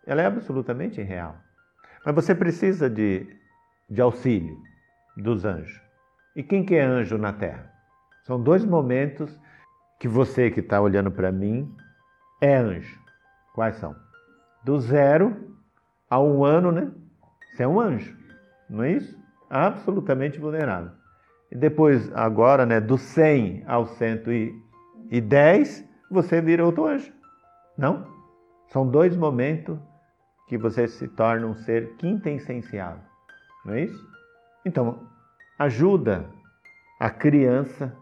Ela 0.07 0.23
é 0.23 0.27
absolutamente 0.27 1.01
irreal. 1.01 1.37
Mas 2.05 2.15
você 2.15 2.35
precisa 2.35 2.89
de, 2.91 3.27
de 3.89 4.01
auxílio 4.01 4.57
dos 5.17 5.45
anjos. 5.45 5.81
E 6.35 6.43
quem 6.43 6.65
que 6.65 6.75
é 6.75 6.83
anjo 6.83 7.19
na 7.19 7.33
Terra? 7.33 7.71
São 8.25 8.43
dois 8.43 8.65
momentos 8.65 9.39
que 10.01 10.09
você 10.09 10.51
que 10.51 10.61
está 10.61 10.81
olhando 10.81 11.11
para 11.11 11.31
mim 11.31 11.75
é 12.41 12.57
anjo. 12.57 13.01
Quais 13.55 13.77
são? 13.77 13.95
Do 14.65 14.81
zero 14.81 15.57
a 16.09 16.21
um 16.21 16.45
ano, 16.45 16.73
né? 16.73 16.91
Você 17.53 17.63
é 17.63 17.69
um 17.69 17.81
anjo 17.81 18.23
não 18.73 18.83
é 18.83 18.93
isso? 18.93 19.17
Absolutamente 19.51 20.39
vulnerável. 20.41 20.93
E 21.51 21.57
depois, 21.57 22.11
agora, 22.15 22.65
né, 22.65 22.81
do 22.81 22.97
100 22.97 23.65
ao 23.67 23.87
110, 23.87 25.85
você 26.11 26.41
vira 26.41 26.65
outro 26.65 26.87
anjo. 26.87 27.13
Não? 27.77 28.07
São 28.69 28.89
dois 28.89 29.15
momentos 29.15 29.79
que 30.53 30.59
você 30.59 30.87
se 30.87 31.09
torna 31.09 31.47
um 31.47 31.55
ser 31.55 31.95
quintessenciável. 31.97 33.03
Não 33.65 33.73
é 33.73 33.85
isso? 33.85 34.07
Então, 34.67 35.09
ajuda 35.59 36.29
a 37.01 37.09
criança, 37.09 37.97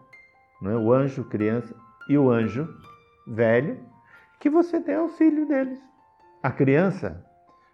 não 0.61 0.71
é? 0.71 0.75
o 0.75 0.91
anjo 0.91 1.23
criança 1.23 1.73
e 2.09 2.17
o 2.17 2.29
anjo 2.29 2.67
velho, 3.25 3.79
que 4.37 4.49
você 4.49 4.81
dê 4.81 4.95
auxílio 4.95 5.47
deles. 5.47 5.79
A 6.43 6.51
criança, 6.51 7.25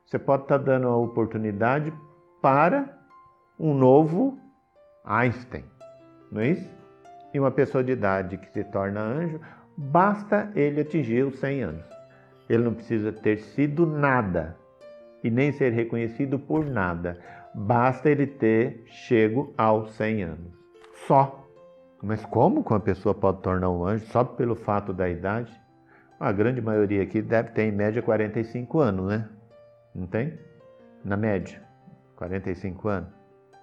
você 0.05 0.19
pode 0.19 0.43
estar 0.43 0.59
dando 0.59 0.87
a 0.87 0.95
oportunidade 0.95 1.91
para 2.39 2.95
um 3.57 3.73
novo 3.73 4.37
Einstein, 5.03 5.65
não 6.31 6.41
é 6.41 6.49
isso? 6.49 6.71
E 7.33 7.39
uma 7.39 7.49
pessoa 7.49 7.83
de 7.83 7.93
idade 7.93 8.37
que 8.37 8.51
se 8.51 8.63
torna 8.65 9.01
anjo, 9.01 9.41
basta 9.75 10.51
ele 10.53 10.81
atingir 10.81 11.23
os 11.23 11.39
100 11.39 11.63
anos. 11.63 11.85
Ele 12.47 12.63
não 12.63 12.75
precisa 12.75 13.11
ter 13.11 13.37
sido 13.39 13.87
nada 13.87 14.55
e 15.27 15.29
nem 15.29 15.51
ser 15.51 15.73
reconhecido 15.73 16.39
por 16.39 16.65
nada. 16.65 17.19
Basta 17.53 18.09
ele 18.09 18.25
ter 18.25 18.83
chego 18.85 19.53
aos 19.57 19.91
100 19.95 20.23
anos. 20.23 20.53
Só. 21.05 21.45
Mas 22.01 22.23
como 22.25 22.61
uma 22.61 22.79
pessoa 22.79 23.13
pode 23.13 23.41
tornar 23.41 23.69
um 23.69 23.85
anjo 23.85 24.05
só 24.05 24.23
pelo 24.23 24.55
fato 24.55 24.93
da 24.93 25.09
idade? 25.09 25.51
A 26.17 26.31
grande 26.31 26.61
maioria 26.61 27.03
aqui 27.03 27.21
deve 27.21 27.49
ter 27.49 27.63
em 27.63 27.71
média 27.71 28.01
45 28.01 28.79
anos, 28.79 29.07
né? 29.07 29.27
Não 29.93 30.07
tem? 30.07 30.33
Na 31.03 31.17
média. 31.17 31.61
45 32.15 32.87
anos. 32.87 33.09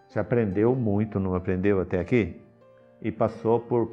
Você 0.06 0.18
aprendeu 0.18 0.76
muito, 0.76 1.18
não 1.18 1.35
aprendeu 1.35 1.80
até 1.80 1.99
aqui? 1.99 2.40
E 3.00 3.11
passou 3.11 3.61
por 3.61 3.92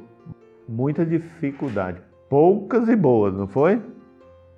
muita 0.68 1.06
dificuldade, 1.06 2.00
poucas 2.28 2.88
e 2.88 2.94
boas, 2.94 3.34
não 3.34 3.48
foi? 3.48 3.82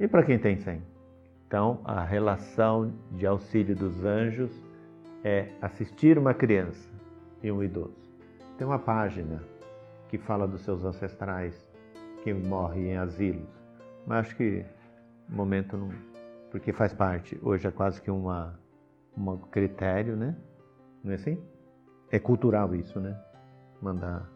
E 0.00 0.08
para 0.08 0.24
quem 0.24 0.38
tem 0.38 0.58
100? 0.58 0.93
Então, 1.46 1.80
a 1.84 2.02
relação 2.02 2.92
de 3.12 3.26
auxílio 3.26 3.76
dos 3.76 4.04
anjos 4.04 4.50
é 5.22 5.48
assistir 5.60 6.18
uma 6.18 6.34
criança 6.34 6.90
e 7.42 7.50
um 7.50 7.62
idoso. 7.62 7.96
Tem 8.58 8.66
uma 8.66 8.78
página 8.78 9.42
que 10.08 10.18
fala 10.18 10.46
dos 10.46 10.62
seus 10.62 10.84
ancestrais 10.84 11.66
que 12.22 12.32
morrem 12.32 12.92
em 12.92 12.96
asilos, 12.96 13.48
mas 14.06 14.26
acho 14.26 14.36
que 14.36 14.64
no 15.28 15.36
momento 15.36 15.76
não, 15.76 15.90
porque 16.50 16.72
faz 16.72 16.92
parte, 16.92 17.38
hoje 17.42 17.66
é 17.66 17.70
quase 17.70 18.00
que 18.00 18.10
uma 18.10 18.58
um 19.16 19.36
critério, 19.36 20.16
né? 20.16 20.36
Não 21.02 21.12
é 21.12 21.14
assim? 21.14 21.42
É 22.10 22.18
cultural 22.18 22.74
isso, 22.74 22.98
né? 23.00 23.18
Mandar 23.80 24.28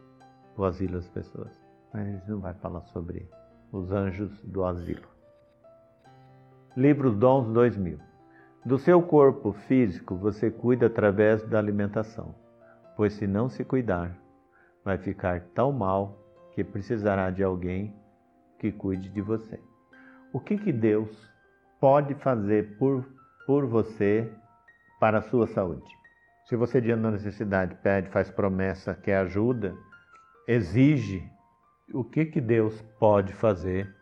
o 0.56 0.64
asilo 0.64 0.94
das 0.94 1.08
pessoas. 1.08 1.50
Mas 1.92 2.26
não 2.28 2.40
vai 2.40 2.54
falar 2.54 2.82
sobre 2.86 3.28
os 3.72 3.90
anjos 3.90 4.42
do 4.42 4.64
asilo. 4.64 5.17
Livro 6.78 7.10
Dons 7.10 7.48
2000. 7.48 7.98
Do 8.64 8.78
seu 8.78 9.02
corpo 9.02 9.52
físico 9.52 10.14
você 10.14 10.48
cuida 10.48 10.86
através 10.86 11.42
da 11.42 11.58
alimentação, 11.58 12.36
pois 12.96 13.14
se 13.14 13.26
não 13.26 13.48
se 13.48 13.64
cuidar, 13.64 14.16
vai 14.84 14.96
ficar 14.96 15.40
tão 15.56 15.72
mal 15.72 16.16
que 16.52 16.62
precisará 16.62 17.30
de 17.30 17.42
alguém 17.42 17.92
que 18.60 18.70
cuide 18.70 19.08
de 19.08 19.20
você. 19.20 19.60
O 20.32 20.38
que, 20.38 20.56
que 20.56 20.70
Deus 20.70 21.10
pode 21.80 22.14
fazer 22.14 22.78
por, 22.78 23.04
por 23.44 23.66
você 23.66 24.32
para 25.00 25.18
a 25.18 25.22
sua 25.22 25.48
saúde? 25.48 25.90
Se 26.44 26.54
você, 26.54 26.80
diante 26.80 27.02
da 27.02 27.10
necessidade, 27.10 27.74
pede, 27.82 28.08
faz 28.10 28.30
promessa, 28.30 28.94
quer 28.94 29.16
ajuda, 29.16 29.74
exige, 30.46 31.28
o 31.92 32.04
que, 32.04 32.24
que 32.24 32.40
Deus 32.40 32.80
pode 33.00 33.32
fazer 33.32 33.92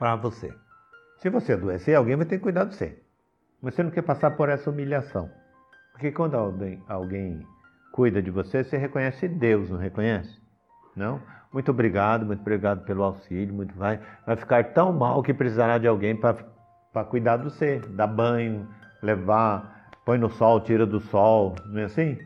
para 0.00 0.16
você? 0.16 0.52
Se 1.18 1.28
você 1.28 1.52
adoecer, 1.52 1.96
alguém 1.96 2.16
vai 2.16 2.26
ter 2.26 2.38
que 2.38 2.44
cuidar 2.44 2.64
de 2.64 2.74
você. 2.74 3.02
Você 3.60 3.82
não 3.82 3.90
quer 3.90 4.02
passar 4.02 4.32
por 4.32 4.48
essa 4.48 4.70
humilhação. 4.70 5.28
Porque 5.92 6.12
quando 6.12 6.36
alguém, 6.36 6.82
alguém 6.88 7.44
cuida 7.92 8.22
de 8.22 8.30
você, 8.30 8.62
você 8.62 8.76
reconhece 8.76 9.26
Deus, 9.26 9.68
não 9.68 9.78
reconhece? 9.78 10.40
Não? 10.94 11.20
Muito 11.52 11.70
obrigado, 11.72 12.24
muito 12.24 12.40
obrigado 12.40 12.84
pelo 12.84 13.02
auxílio, 13.02 13.52
muito 13.52 13.74
vai, 13.74 14.00
vai 14.24 14.36
ficar 14.36 14.62
tão 14.72 14.92
mal 14.92 15.22
que 15.22 15.34
precisará 15.34 15.78
de 15.78 15.88
alguém 15.88 16.14
para 16.14 17.04
cuidar 17.04 17.38
de 17.38 17.44
você, 17.44 17.80
dar 17.90 18.06
banho, 18.06 18.68
levar, 19.02 19.90
põe 20.04 20.18
no 20.18 20.30
sol, 20.30 20.60
tira 20.60 20.86
do 20.86 21.00
sol, 21.00 21.56
não 21.66 21.80
é 21.80 21.84
assim? 21.84 22.16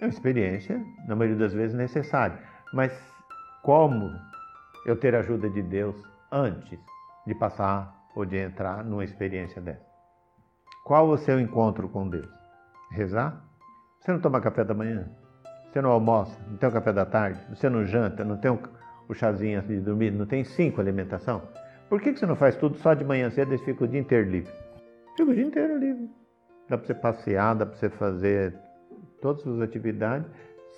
É 0.00 0.04
uma 0.04 0.10
experiência, 0.10 0.78
na 1.06 1.16
maioria 1.16 1.38
das 1.38 1.54
vezes, 1.54 1.74
necessária. 1.74 2.38
Mas 2.74 2.92
como 3.62 4.10
eu 4.84 4.96
ter 4.96 5.14
a 5.14 5.20
ajuda 5.20 5.48
de 5.48 5.62
Deus 5.62 5.96
antes 6.30 6.78
de 7.26 7.34
passar 7.34 7.97
ou 8.18 8.26
de 8.26 8.36
entrar 8.36 8.84
numa 8.84 9.04
experiência 9.04 9.62
dessa? 9.62 9.86
Qual 10.84 11.08
o 11.08 11.16
seu 11.16 11.38
encontro 11.38 11.88
com 11.88 12.08
Deus? 12.08 12.28
Rezar? 12.90 13.44
Você 14.00 14.12
não 14.12 14.20
toma 14.20 14.40
café 14.40 14.64
da 14.64 14.74
manhã? 14.74 15.08
Você 15.70 15.80
não 15.80 15.90
almoça? 15.90 16.36
Não 16.48 16.56
tem 16.56 16.68
o 16.68 16.72
café 16.72 16.92
da 16.92 17.06
tarde? 17.06 17.40
Você 17.48 17.68
não 17.68 17.84
janta? 17.84 18.24
Não 18.24 18.36
tem 18.36 18.50
o 19.08 19.14
chazinho 19.14 19.62
de 19.62 19.78
dormir? 19.78 20.10
Não 20.10 20.26
tem 20.26 20.42
cinco 20.42 20.80
alimentação? 20.80 21.42
Por 21.88 22.00
que 22.00 22.12
você 22.12 22.26
não 22.26 22.34
faz 22.34 22.56
tudo 22.56 22.76
só 22.78 22.92
de 22.92 23.04
manhã 23.04 23.30
cedo 23.30 23.54
e 23.54 23.58
fica 23.58 23.84
o 23.84 23.88
dia 23.88 24.00
inteiro 24.00 24.28
livre? 24.28 24.52
Fica 25.16 25.30
o 25.30 25.34
dia 25.34 25.44
inteiro 25.44 25.78
livre. 25.78 26.10
Dá 26.68 26.76
para 26.76 26.86
você 26.88 26.94
passear, 26.94 27.54
dá 27.54 27.66
para 27.66 27.76
você 27.76 27.88
fazer 27.88 28.52
todas 29.22 29.46
as 29.46 29.60
atividades 29.60 30.28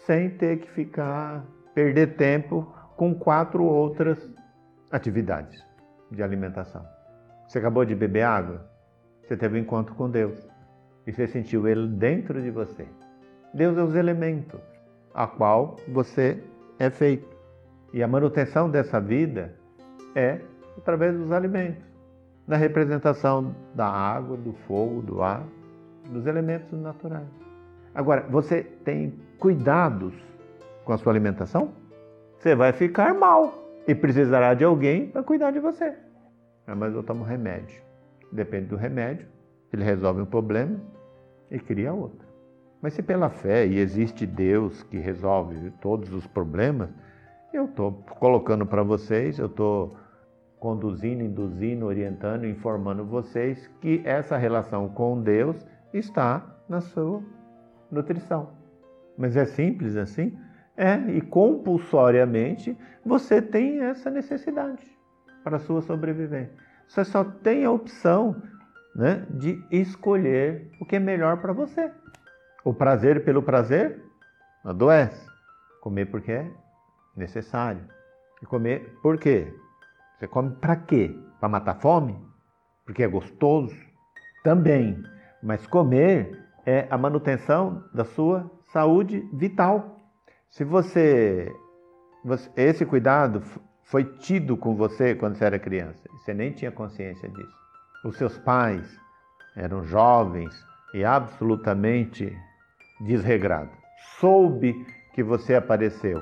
sem 0.05 0.29
ter 0.29 0.59
que 0.59 0.71
ficar, 0.73 1.43
perder 1.75 2.17
tempo 2.17 2.71
com 2.97 3.15
quatro 3.15 3.65
outras 3.65 4.29
atividades 4.91 5.65
de 6.11 6.23
alimentação. 6.23 7.00
Você 7.51 7.59
acabou 7.59 7.85
de 7.85 7.97
beber 7.97 8.23
água? 8.23 8.65
Você 9.25 9.37
teve 9.37 9.59
um 9.59 9.63
encontro 9.63 9.93
com 9.97 10.09
Deus 10.09 10.39
e 11.05 11.13
você 11.13 11.27
sentiu 11.27 11.67
Ele 11.67 11.89
dentro 11.89 12.41
de 12.41 12.49
você. 12.49 12.87
Deus 13.53 13.77
é 13.77 13.83
os 13.83 13.97
elementos 13.97 14.61
a 15.13 15.27
qual 15.27 15.75
você 15.89 16.41
é 16.79 16.89
feito. 16.91 17.37
E 17.93 18.05
a 18.05 18.07
manutenção 18.07 18.71
dessa 18.71 19.01
vida 19.01 19.53
é 20.15 20.39
através 20.79 21.19
dos 21.19 21.33
alimentos, 21.33 21.83
da 22.47 22.57
representação 22.57 23.53
da 23.75 23.89
água, 23.89 24.37
do 24.37 24.53
fogo, 24.69 25.03
do 25.03 25.21
ar, 25.21 25.45
dos 26.09 26.27
elementos 26.29 26.81
naturais. 26.81 27.27
Agora, 27.93 28.29
você 28.31 28.63
tem 28.63 29.19
cuidados 29.41 30.15
com 30.85 30.93
a 30.93 30.99
sua 30.99 31.13
alimentação? 31.13 31.73
Você 32.39 32.55
vai 32.55 32.73
ficar 32.73 33.13
mal 33.13 33.53
e 33.89 33.93
precisará 33.93 34.55
de 34.55 34.63
alguém 34.63 35.09
para 35.09 35.25
cuidar 35.25 35.51
de 35.51 35.59
você. 35.59 36.10
Ah, 36.71 36.75
mas 36.77 36.95
eu 36.95 37.03
tomo 37.03 37.25
remédio. 37.25 37.83
Depende 38.31 38.67
do 38.67 38.77
remédio, 38.77 39.27
ele 39.73 39.83
resolve 39.83 40.23
um 40.23 40.25
problema 40.25 40.81
e 41.51 41.59
cria 41.59 41.93
outro. 41.93 42.25
Mas 42.81 42.95
se 42.95 43.03
pela 43.03 43.29
fé 43.29 43.67
e 43.67 43.77
existe 43.77 44.25
Deus 44.25 44.85
que 44.85 44.97
resolve 44.97 45.73
todos 45.81 46.13
os 46.13 46.29
problemas, 46.29 46.89
eu 47.53 47.65
estou 47.65 47.93
colocando 48.21 48.65
para 48.65 48.85
vocês, 48.85 49.37
eu 49.41 49.47
estou 49.47 49.97
conduzindo, 50.61 51.25
induzindo, 51.25 51.87
orientando, 51.87 52.47
informando 52.47 53.05
vocês 53.05 53.67
que 53.81 54.01
essa 54.05 54.37
relação 54.37 54.89
com 54.91 55.21
Deus 55.21 55.67
está 55.93 56.57
na 56.69 56.81
sua 56.81 57.21
nutrição. 57.91 58.51
Mas 59.19 59.37
é 59.37 59.45
simples 59.45 59.97
assim? 59.97 60.39
É, 60.77 60.95
e 61.11 61.21
compulsoriamente 61.21 62.79
você 63.05 63.43
tem 63.43 63.81
essa 63.81 64.09
necessidade 64.09 65.00
para 65.43 65.59
sua 65.59 65.83
sobrevivência. 65.83 66.55
Você 66.87 67.05
só 67.05 67.25
tem 67.25 67.65
a 67.65 67.71
opção 67.71 68.43
né, 68.95 69.27
de 69.31 69.63
escolher 69.71 70.71
o 70.81 70.85
que 70.85 70.97
é 70.97 70.99
melhor 70.99 71.41
para 71.41 71.53
você. 71.53 71.91
O 72.65 72.75
prazer 72.75 73.25
pelo 73.25 73.43
prazer 73.43 74.03
adoece. 74.65 75.29
Comer 75.81 76.07
porque 76.07 76.33
é 76.33 76.51
necessário. 77.17 77.83
E 78.43 78.47
comer 78.47 78.99
por 79.03 79.19
quê? 79.19 79.53
Você 80.19 80.27
come 80.27 80.51
para 80.57 80.77
quê? 80.77 81.17
Para 81.39 81.49
matar 81.49 81.81
fome? 81.81 82.19
Porque 82.85 83.03
é 83.03 83.09
gostoso? 83.09 83.75
Também. 84.43 85.03
Mas 85.43 85.67
comer 85.67 86.39
é 86.67 86.87
a 86.91 86.99
manutenção 86.99 87.85
da 87.95 88.05
sua 88.05 88.51
saúde 88.67 89.27
vital. 89.33 89.97
Se 90.51 90.65
você, 90.65 91.55
você 92.25 92.51
esse 92.57 92.85
cuidado 92.85 93.43
foi 93.91 94.05
tido 94.05 94.57
com 94.57 94.77
você 94.77 95.17
quando 95.17 95.35
você 95.35 95.45
era 95.45 95.59
criança, 95.59 96.09
você 96.13 96.33
nem 96.33 96.53
tinha 96.53 96.71
consciência 96.71 97.29
disso. 97.29 97.59
Os 98.05 98.17
seus 98.17 98.39
pais 98.39 98.87
eram 99.57 99.83
jovens 99.83 100.55
e 100.95 101.05
absolutamente 101.05 102.33
desregrado. 103.01 103.71
Soube 104.21 104.87
que 105.13 105.25
você 105.25 105.57
apareceu. 105.57 106.21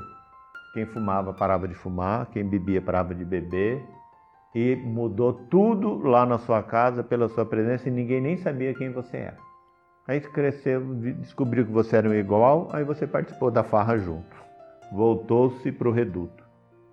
Quem 0.73 0.87
fumava 0.87 1.35
parava 1.35 1.69
de 1.69 1.75
fumar, 1.75 2.27
quem 2.31 2.43
bebia 2.43 2.81
parava 2.81 3.15
de 3.15 3.25
beber 3.25 3.85
e 4.55 4.75
mudou 4.75 5.35
tudo 5.51 5.99
lá 5.99 6.25
na 6.25 6.39
sua 6.39 6.63
casa 6.63 7.05
pela 7.05 7.29
sua 7.29 7.45
presença 7.45 7.87
e 7.87 7.93
ninguém 7.93 8.21
nem 8.21 8.39
sabia 8.39 8.73
quem 8.73 8.91
você 8.91 9.19
era. 9.19 9.37
Aí 10.07 10.23
cresceu, 10.23 10.81
descobriu 11.21 11.67
que 11.67 11.73
você 11.73 11.99
era 11.99 12.09
um 12.09 12.15
igual, 12.15 12.71
aí 12.73 12.83
você 12.83 13.07
participou 13.07 13.51
da 13.51 13.63
farra 13.63 13.99
junto. 13.99 14.37
Voltou-se 14.91 15.71
para 15.71 15.89
o 15.89 15.93
reduto. 15.93 16.48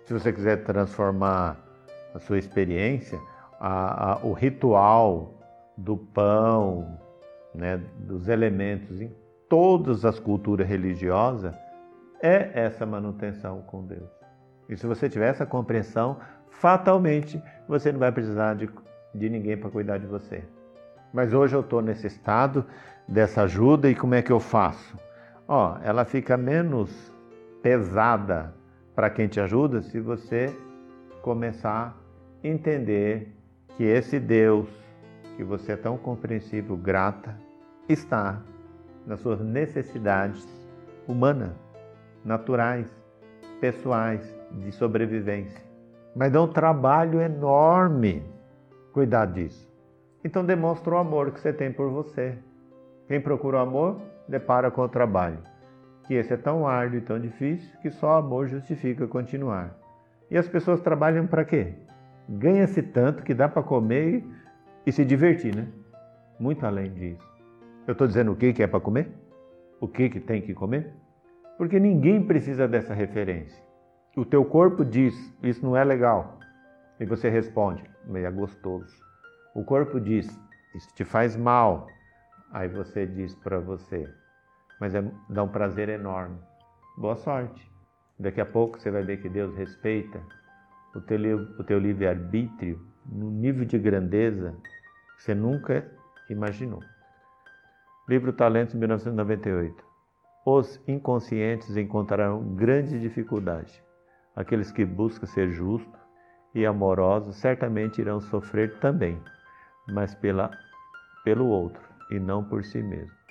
Se 0.05 0.13
você 0.13 0.31
quiser 0.31 0.63
transformar 0.63 1.57
a 2.13 2.19
sua 2.19 2.37
experiência, 2.37 3.19
a, 3.59 4.13
a, 4.13 4.17
o 4.25 4.33
ritual 4.33 5.33
do 5.75 5.97
pão, 5.97 6.99
né, 7.53 7.81
dos 7.99 8.27
elementos 8.27 9.01
em 9.01 9.11
todas 9.49 10.05
as 10.05 10.19
culturas 10.19 10.67
religiosas 10.67 11.55
é 12.21 12.51
essa 12.53 12.85
manutenção 12.85 13.61
com 13.63 13.83
Deus. 13.83 14.09
E 14.69 14.77
se 14.77 14.85
você 14.85 15.09
tiver 15.09 15.29
essa 15.29 15.45
compreensão, 15.45 16.17
fatalmente 16.49 17.41
você 17.67 17.91
não 17.91 17.99
vai 17.99 18.11
precisar 18.11 18.55
de, 18.55 18.69
de 19.13 19.29
ninguém 19.29 19.57
para 19.57 19.71
cuidar 19.71 19.97
de 19.97 20.05
você. 20.05 20.43
Mas 21.11 21.33
hoje 21.33 21.55
eu 21.55 21.61
estou 21.61 21.81
nesse 21.81 22.05
estado 22.05 22.63
dessa 23.07 23.43
ajuda 23.43 23.89
e 23.89 23.95
como 23.95 24.13
é 24.13 24.21
que 24.21 24.31
eu 24.31 24.39
faço? 24.39 24.97
Ó, 25.47 25.77
ela 25.83 26.05
fica 26.05 26.37
menos 26.37 27.11
pesada 27.61 28.53
para 28.95 29.09
quem 29.09 29.27
te 29.27 29.39
ajuda 29.39 29.81
se 29.81 29.99
você 29.99 30.55
começar 31.21 31.97
a 32.43 32.47
entender 32.47 33.35
que 33.75 33.83
esse 33.83 34.19
Deus 34.19 34.69
que 35.35 35.43
você 35.43 35.73
é 35.73 35.77
tão 35.77 35.97
compreensível, 35.97 36.77
grata, 36.77 37.37
está 37.89 38.41
nas 39.05 39.19
suas 39.19 39.41
necessidades 39.41 40.47
humanas, 41.07 41.53
naturais, 42.23 42.89
pessoais, 43.59 44.33
de 44.51 44.71
sobrevivência. 44.71 45.61
Mas 46.15 46.31
dá 46.31 46.41
um 46.41 46.47
trabalho 46.47 47.19
enorme 47.19 48.23
cuidar 48.93 49.25
disso. 49.25 49.69
Então 50.23 50.45
demonstra 50.45 50.95
o 50.95 50.97
amor 50.97 51.31
que 51.31 51.39
você 51.41 51.51
tem 51.51 51.71
por 51.71 51.89
você. 51.91 52.37
Quem 53.07 53.19
procura 53.19 53.57
o 53.57 53.61
amor, 53.61 54.01
depara 54.27 54.71
com 54.71 54.81
o 54.81 54.89
trabalho. 54.89 55.39
Que 56.07 56.13
esse 56.15 56.33
é 56.33 56.37
tão 56.37 56.67
árduo 56.67 56.99
e 56.99 57.01
tão 57.01 57.19
difícil 57.19 57.77
que 57.81 57.89
só 57.89 58.17
amor 58.17 58.47
justifica 58.47 59.07
continuar. 59.07 59.75
E 60.29 60.37
as 60.37 60.47
pessoas 60.47 60.81
trabalham 60.81 61.27
para 61.27 61.45
quê? 61.45 61.73
Ganha-se 62.27 62.81
tanto 62.81 63.23
que 63.23 63.33
dá 63.33 63.47
para 63.47 63.63
comer 63.63 64.23
e 64.85 64.91
se 64.91 65.03
divertir, 65.03 65.55
né? 65.55 65.67
Muito 66.39 66.65
além 66.65 66.91
disso. 66.93 67.35
Eu 67.87 67.93
estou 67.93 68.07
dizendo 68.07 68.31
o 68.31 68.35
que, 68.35 68.53
que 68.53 68.63
é 68.63 68.67
para 68.67 68.79
comer? 68.79 69.11
O 69.79 69.87
que, 69.87 70.09
que 70.09 70.19
tem 70.19 70.41
que 70.41 70.53
comer? 70.53 70.91
Porque 71.57 71.79
ninguém 71.79 72.23
precisa 72.23 72.67
dessa 72.67 72.93
referência. 72.93 73.63
O 74.15 74.25
teu 74.25 74.43
corpo 74.45 74.83
diz, 74.83 75.13
isso 75.43 75.65
não 75.65 75.75
é 75.75 75.83
legal. 75.83 76.39
E 76.99 77.05
você 77.05 77.29
responde, 77.29 77.83
é 78.13 78.31
gostoso. 78.31 78.95
O 79.53 79.63
corpo 79.63 79.99
diz, 79.99 80.27
isso 80.73 80.93
te 80.95 81.03
faz 81.03 81.35
mal. 81.35 81.87
Aí 82.51 82.67
você 82.67 83.05
diz 83.05 83.35
para 83.35 83.59
você, 83.59 84.07
mas 84.79 84.95
é, 84.95 85.03
dá 85.29 85.43
um 85.43 85.47
prazer 85.47 85.89
enorme. 85.89 86.37
Boa 86.97 87.15
sorte. 87.15 87.71
Daqui 88.19 88.39
a 88.39 88.45
pouco 88.45 88.79
você 88.79 88.89
vai 88.89 89.03
ver 89.03 89.21
que 89.21 89.29
Deus 89.29 89.55
respeita 89.55 90.21
o 90.95 91.01
teu, 91.01 91.19
o 91.59 91.63
teu 91.63 91.79
livre-arbítrio 91.79 92.79
num 93.05 93.29
nível 93.29 93.65
de 93.65 93.77
grandeza 93.77 94.55
que 95.17 95.23
você 95.23 95.35
nunca 95.35 95.85
imaginou. 96.29 96.81
Livro 98.07 98.31
Talentos, 98.31 98.75
1998. 98.75 99.83
Os 100.45 100.79
inconscientes 100.87 101.75
encontrarão 101.75 102.55
grande 102.55 102.99
dificuldade. 102.99 103.83
Aqueles 104.35 104.71
que 104.71 104.85
buscam 104.85 105.25
ser 105.25 105.49
justos 105.49 105.99
e 106.53 106.65
amorosos 106.65 107.35
certamente 107.37 107.99
irão 107.99 108.21
sofrer 108.21 108.79
também, 108.79 109.19
mas 109.87 110.13
pela, 110.13 110.51
pelo 111.23 111.47
outro 111.47 111.81
e 112.11 112.19
não 112.19 112.43
por 112.43 112.63
si 112.63 112.81
mesmo. 112.81 113.24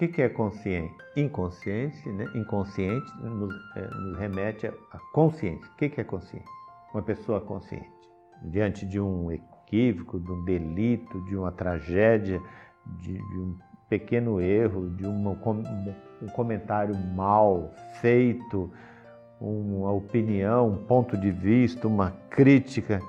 Que, 0.00 0.08
que 0.08 0.22
é 0.22 0.30
consciente? 0.30 0.94
Inconsciente, 1.14 2.08
né? 2.08 2.24
Inconsciente 2.34 3.12
nos, 3.22 3.54
é, 3.76 3.86
nos 3.86 4.18
remete 4.18 4.66
à 4.66 4.98
consciência. 5.12 5.70
O 5.70 5.76
que, 5.76 5.90
que 5.90 6.00
é 6.00 6.04
consciente? 6.04 6.48
Uma 6.94 7.02
pessoa 7.02 7.38
consciente. 7.38 7.92
Diante 8.44 8.86
de 8.86 8.98
um 8.98 9.30
equívoco, 9.30 10.18
de 10.18 10.32
um 10.32 10.42
delito, 10.42 11.22
de 11.26 11.36
uma 11.36 11.52
tragédia, 11.52 12.40
de, 12.86 13.12
de 13.12 13.38
um 13.38 13.58
pequeno 13.90 14.40
erro, 14.40 14.88
de 14.88 15.04
uma, 15.04 15.32
um 15.32 16.28
comentário 16.28 16.96
mal 17.14 17.70
feito, 18.00 18.72
uma 19.38 19.92
opinião, 19.92 20.70
um 20.70 20.86
ponto 20.86 21.14
de 21.14 21.30
vista, 21.30 21.86
uma 21.86 22.12
crítica. 22.30 23.02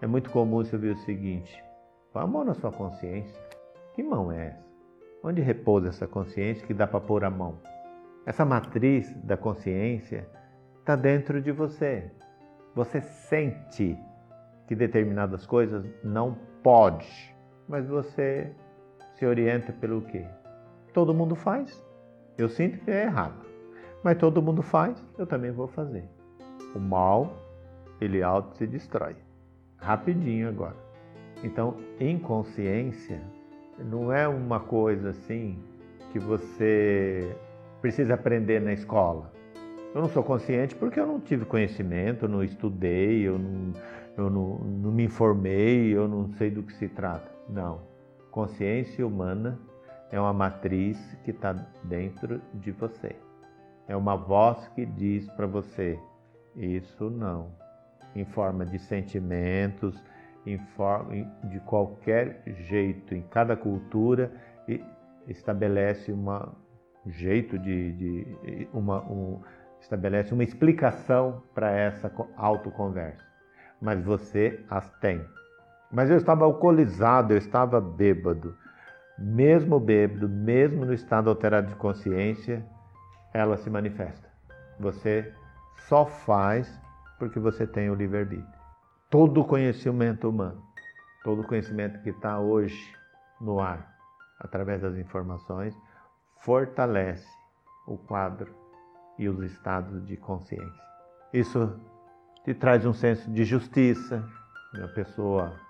É 0.00 0.06
muito 0.06 0.30
comum 0.30 0.64
você 0.64 0.74
ouvir 0.74 0.92
o 0.92 0.98
seguinte: 1.00 1.62
põe 2.14 2.22
a 2.22 2.26
mão 2.26 2.44
na 2.44 2.54
sua 2.54 2.72
consciência. 2.72 3.38
Que 3.94 4.02
mão 4.02 4.32
é 4.32 4.46
essa? 4.46 4.63
Onde 5.26 5.40
repousa 5.40 5.88
essa 5.88 6.06
consciência 6.06 6.66
que 6.66 6.74
dá 6.74 6.86
para 6.86 7.00
pôr 7.00 7.24
a 7.24 7.30
mão? 7.30 7.58
Essa 8.26 8.44
matriz 8.44 9.10
da 9.22 9.38
consciência 9.38 10.28
está 10.80 10.94
dentro 10.94 11.40
de 11.40 11.50
você. 11.50 12.10
Você 12.74 13.00
sente 13.00 13.98
que 14.66 14.74
determinadas 14.74 15.46
coisas 15.46 15.82
não 16.04 16.36
pode, 16.62 17.34
mas 17.66 17.88
você 17.88 18.52
se 19.14 19.24
orienta 19.24 19.72
pelo 19.72 20.02
quê? 20.02 20.26
Todo 20.92 21.14
mundo 21.14 21.34
faz. 21.34 21.82
Eu 22.36 22.50
sinto 22.50 22.84
que 22.84 22.90
é 22.90 23.04
errado. 23.04 23.46
Mas 24.02 24.18
todo 24.18 24.42
mundo 24.42 24.60
faz, 24.60 25.02
eu 25.16 25.26
também 25.26 25.50
vou 25.50 25.68
fazer. 25.68 26.04
O 26.74 26.78
mal, 26.78 27.32
ele 27.98 28.22
auto 28.22 28.58
se 28.58 28.66
destrói. 28.66 29.16
Rapidinho 29.78 30.50
agora. 30.50 30.76
Então, 31.42 31.78
inconsciência 31.98 33.22
não 33.78 34.12
é 34.12 34.26
uma 34.28 34.60
coisa 34.60 35.10
assim 35.10 35.58
que 36.12 36.18
você 36.18 37.36
precisa 37.80 38.14
aprender 38.14 38.60
na 38.60 38.72
escola. 38.72 39.32
Eu 39.94 40.02
não 40.02 40.08
sou 40.08 40.22
consciente 40.22 40.74
porque 40.74 40.98
eu 40.98 41.06
não 41.06 41.20
tive 41.20 41.44
conhecimento, 41.44 42.24
eu 42.24 42.28
não 42.28 42.42
estudei, 42.42 43.26
eu 43.26 43.38
não, 43.38 43.72
eu 44.16 44.30
não, 44.30 44.58
não 44.58 44.92
me 44.92 45.04
informei, 45.04 45.94
eu 45.94 46.08
não 46.08 46.28
sei 46.32 46.50
do 46.50 46.62
que 46.62 46.72
se 46.72 46.88
trata. 46.88 47.30
Não. 47.48 47.80
Consciência 48.30 49.06
humana 49.06 49.58
é 50.10 50.18
uma 50.18 50.32
matriz 50.32 50.98
que 51.24 51.30
está 51.30 51.52
dentro 51.84 52.40
de 52.54 52.72
você. 52.72 53.14
É 53.86 53.96
uma 53.96 54.16
voz 54.16 54.66
que 54.68 54.86
diz 54.86 55.28
para 55.30 55.46
você: 55.46 55.98
isso 56.56 57.10
não. 57.10 57.48
Em 58.14 58.24
forma 58.24 58.64
de 58.64 58.78
sentimentos, 58.78 60.02
forma, 60.76 61.14
de 61.44 61.58
qualquer 61.60 62.42
jeito, 62.68 63.14
em 63.14 63.22
cada 63.22 63.56
cultura, 63.56 64.30
estabelece 65.26 66.12
uma, 66.12 66.52
um 67.04 67.10
jeito 67.10 67.58
de, 67.58 67.92
de 67.92 68.68
uma, 68.72 69.02
um, 69.04 69.40
estabelece 69.80 70.32
uma 70.34 70.44
explicação 70.44 71.42
para 71.54 71.70
essa 71.70 72.12
autoconversa. 72.36 73.24
Mas 73.80 74.02
você 74.04 74.60
as 74.68 74.90
tem. 75.00 75.24
Mas 75.90 76.10
eu 76.10 76.16
estava 76.16 76.44
alcoolizado, 76.44 77.32
eu 77.32 77.38
estava 77.38 77.80
bêbado. 77.80 78.56
Mesmo 79.18 79.78
bêbado, 79.78 80.28
mesmo 80.28 80.84
no 80.84 80.92
estado 80.92 81.30
alterado 81.30 81.68
de 81.68 81.76
consciência, 81.76 82.64
ela 83.32 83.56
se 83.56 83.70
manifesta. 83.70 84.28
Você 84.78 85.32
só 85.88 86.04
faz 86.04 86.80
porque 87.18 87.38
você 87.38 87.66
tem 87.66 87.90
o 87.90 87.94
livre-arbítrio. 87.94 88.63
Todo 89.14 89.42
o 89.42 89.44
conhecimento 89.44 90.28
humano, 90.28 90.60
todo 91.22 91.42
o 91.42 91.46
conhecimento 91.46 92.02
que 92.02 92.10
está 92.10 92.40
hoje 92.40 92.92
no 93.40 93.60
ar, 93.60 93.94
através 94.40 94.82
das 94.82 94.96
informações, 94.96 95.72
fortalece 96.40 97.24
o 97.86 97.96
quadro 97.96 98.52
e 99.16 99.28
os 99.28 99.40
estados 99.52 100.04
de 100.04 100.16
consciência. 100.16 100.82
Isso 101.32 101.78
te 102.44 102.54
traz 102.54 102.84
um 102.84 102.92
senso 102.92 103.30
de 103.30 103.44
justiça, 103.44 104.28
a 104.82 104.88
pessoa 104.88 105.60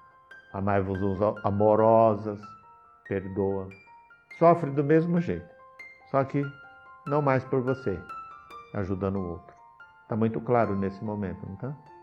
amai-vos 0.54 0.98
amorosas, 1.44 2.40
perdoa, 3.06 3.68
sofre 4.38 4.70
do 4.70 4.82
mesmo 4.82 5.20
jeito, 5.20 5.54
só 6.10 6.24
que 6.24 6.42
não 7.06 7.20
mais 7.20 7.44
por 7.44 7.60
você, 7.60 8.00
ajudando 8.72 9.16
o 9.16 9.32
outro. 9.32 9.54
Está 10.04 10.16
muito 10.16 10.40
claro 10.40 10.74
nesse 10.74 11.04
momento, 11.04 11.44
não 11.44 11.54
está? 11.56 11.93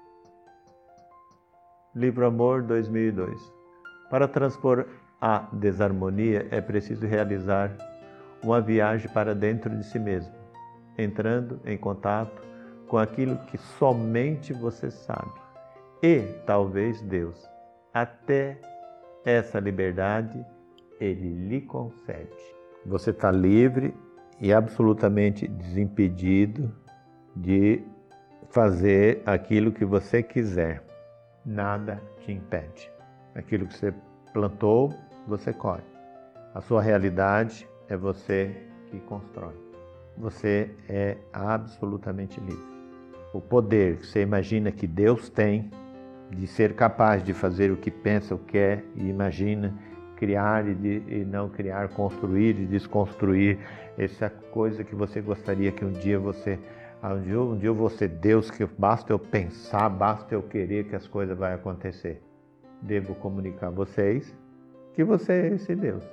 Livro 1.94 2.26
Amor 2.26 2.64
2002. 2.64 3.54
Para 4.10 4.26
transpor 4.26 4.86
a 5.20 5.50
desarmonia 5.52 6.48
é 6.50 6.62
preciso 6.62 7.06
realizar 7.06 7.70
uma 8.42 8.62
viagem 8.62 9.12
para 9.12 9.36
dentro 9.36 9.70
de 9.76 9.84
si 9.84 10.00
mesmo, 10.00 10.34
entrando 10.98 11.60
em 11.66 11.78
contato 11.78 12.42
com 12.88 12.98
aquilo 12.98 13.38
que 13.48 13.58
somente 13.58 14.54
você 14.54 14.90
sabe 14.90 15.34
e 16.02 16.22
talvez 16.46 17.02
Deus. 17.02 17.46
Até 17.94 18.58
essa 19.26 19.60
liberdade 19.60 20.46
ele 20.98 21.50
lhe 21.50 21.60
concede. 21.60 22.56
Você 22.86 23.10
está 23.10 23.30
livre 23.30 23.94
e 24.40 24.54
absolutamente 24.54 25.46
desimpedido 25.46 26.74
de 27.36 27.84
fazer 28.50 29.22
aquilo 29.26 29.74
que 29.74 29.84
você 29.84 30.24
quiser. 30.24 30.91
Nada 31.46 32.02
te 32.20 32.32
impede. 32.32 32.92
Aquilo 33.36 33.68
que 33.68 33.78
você 33.78 33.94
plantou, 34.34 34.94
você 35.28 35.54
colhe. 35.54 35.84
A 36.54 36.62
sua 36.62 36.82
realidade 36.82 37.68
é 37.88 37.96
você 37.96 38.56
que 38.88 39.00
constrói. 39.02 39.56
Você 40.18 40.70
é 40.90 41.18
absolutamente 41.32 42.40
livre. 42.40 42.72
O 43.34 43.40
poder 43.40 43.98
que 43.98 44.08
você 44.08 44.22
imagina 44.22 44.72
que 44.72 44.86
Deus 44.86 45.30
tem 45.30 45.72
de 46.30 46.48
ser 46.48 46.76
capaz 46.76 47.24
de 47.24 47.34
fazer 47.34 47.72
o 47.72 47.78
que 47.78 47.90
pensa, 47.90 48.36
o 48.36 48.38
que 48.38 48.52
quer 48.54 48.84
e 48.96 49.08
imagina, 49.08 49.74
criar 50.18 50.68
e, 50.68 50.76
de, 50.76 51.04
e 51.08 51.26
não 51.26 51.50
criar, 51.50 51.90
construir 51.90 52.60
e 52.60 52.66
desconstruir, 52.66 53.58
essa 53.98 54.30
coisa 54.30 54.84
que 54.84 54.96
você 54.96 55.22
gostaria 55.22 55.72
que 55.72 55.84
um 55.84 55.92
dia 55.92 56.20
você, 56.20 56.60
um 57.10 57.22
dia, 57.22 57.42
um 57.42 57.60
eu 57.62 57.74
vou 57.74 57.90
ser 57.90 58.08
Deus, 58.08 58.52
que 58.52 58.66
basta 58.66 59.12
eu 59.12 59.18
pensar, 59.18 59.90
basta 59.90 60.36
eu 60.36 60.44
querer 60.44 60.88
que 60.88 60.96
as 60.96 61.08
coisas 61.08 61.38
vão 61.38 61.52
acontecer. 61.52 62.22
Devo 62.82 63.16
comunicar 63.16 63.68
a 63.68 63.72
vocês 63.72 64.36
que 64.94 65.04
você 65.04 65.34
é 65.34 65.48
esse 65.48 65.76
Deus. 65.76 66.04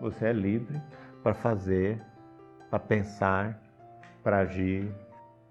Você 0.00 0.26
é 0.26 0.32
livre 0.32 0.80
para 1.22 1.34
fazer, 1.34 2.00
para 2.68 2.78
pensar, 2.78 3.60
para 4.22 4.38
agir. 4.38 4.92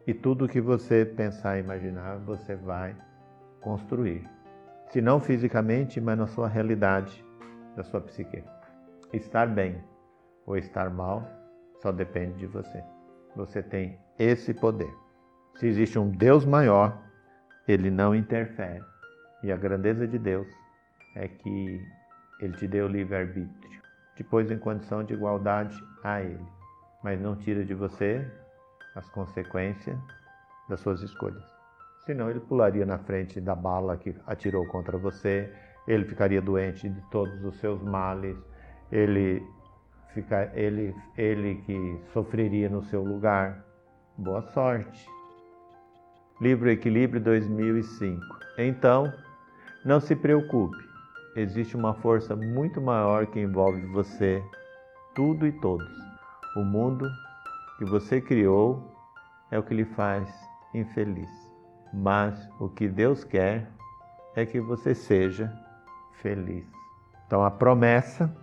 E 0.05 0.13
tudo 0.13 0.47
que 0.47 0.61
você 0.61 1.05
pensar 1.05 1.57
e 1.57 1.61
imaginar, 1.61 2.17
você 2.19 2.55
vai 2.55 2.95
construir. 3.61 4.27
Se 4.89 5.01
não 5.01 5.19
fisicamente, 5.19 5.99
mas 5.99 6.17
na 6.17 6.27
sua 6.27 6.47
realidade, 6.47 7.25
da 7.75 7.83
sua 7.83 7.99
psique. 7.99 8.43
Estar 9.11 9.47
bem 9.47 9.83
ou 10.45 10.55
estar 10.55 10.89
mal 10.89 11.27
só 11.81 11.91
depende 11.91 12.39
de 12.39 12.47
você. 12.47 12.83
Você 13.37 13.61
tem 13.61 13.99
esse 14.17 14.51
poder. 14.51 14.91
Se 15.57 15.67
existe 15.67 15.99
um 15.99 16.09
Deus 16.09 16.43
maior, 16.43 16.99
ele 17.67 17.91
não 17.91 18.15
interfere. 18.15 18.83
E 19.43 19.51
a 19.51 19.55
grandeza 19.55 20.07
de 20.07 20.17
Deus 20.17 20.47
é 21.15 21.27
que 21.27 21.79
ele 22.39 22.53
te 22.57 22.67
deu 22.67 22.87
livre-arbítrio, 22.87 23.81
te 24.15 24.23
pôs 24.23 24.49
em 24.49 24.57
condição 24.57 25.03
de 25.03 25.13
igualdade 25.13 25.77
a 26.03 26.19
ele, 26.19 26.45
mas 27.03 27.21
não 27.21 27.35
tira 27.35 27.63
de 27.63 27.75
você 27.75 28.27
as 28.95 29.07
consequências 29.11 29.97
das 30.67 30.79
suas 30.79 31.03
escolhas. 31.03 31.45
Senão 32.07 32.31
ele 32.31 32.39
pularia 32.39 32.87
na 32.87 32.97
frente 32.97 33.39
da 33.39 33.55
bala 33.55 33.97
que 33.97 34.15
atirou 34.25 34.65
contra 34.67 34.97
você, 34.97 35.53
ele 35.87 36.05
ficaria 36.05 36.41
doente 36.41 36.89
de 36.89 37.01
todos 37.11 37.43
os 37.43 37.55
seus 37.59 37.83
males, 37.83 38.35
ele, 38.91 39.43
ele, 40.53 40.95
ele 41.17 41.55
que 41.65 41.99
sofreria 42.13 42.69
no 42.69 42.83
seu 42.83 43.03
lugar. 43.03 43.65
Boa 44.17 44.41
sorte. 44.41 45.07
Livro 46.39 46.69
Equilíbrio 46.69 47.21
2005. 47.21 48.21
Então, 48.57 49.11
não 49.83 49.99
se 49.99 50.15
preocupe, 50.15 50.77
existe 51.35 51.75
uma 51.75 51.93
força 51.95 52.35
muito 52.35 52.81
maior 52.81 53.25
que 53.27 53.39
envolve 53.39 53.85
você, 53.87 54.43
tudo 55.15 55.47
e 55.47 55.51
todos. 55.51 55.91
O 56.55 56.63
mundo 56.63 57.09
que 57.77 57.85
você 57.85 58.19
criou 58.19 58.95
é 59.51 59.57
o 59.57 59.63
que 59.63 59.73
lhe 59.73 59.85
faz 59.85 60.29
infeliz. 60.73 61.29
Mas 61.93 62.49
o 62.59 62.67
que 62.69 62.87
Deus 62.87 63.23
quer 63.23 63.69
é 64.35 64.45
que 64.45 64.59
você 64.59 64.93
seja 64.93 65.51
feliz. 66.21 66.65
Então 67.25 67.43
a 67.43 67.51
promessa 67.51 68.35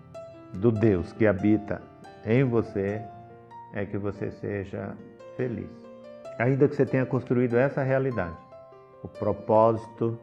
do 0.54 0.70
Deus 0.70 1.12
que 1.12 1.26
habita 1.26 1.82
em 2.24 2.44
você 2.44 3.02
é 3.72 3.84
que 3.84 3.98
você 3.98 4.30
seja 4.30 4.96
feliz. 5.36 5.70
Ainda 6.38 6.68
que 6.68 6.76
você 6.76 6.86
tenha 6.86 7.04
construído 7.04 7.56
essa 7.56 7.82
realidade, 7.82 8.36
o 9.02 9.08
propósito 9.08 10.18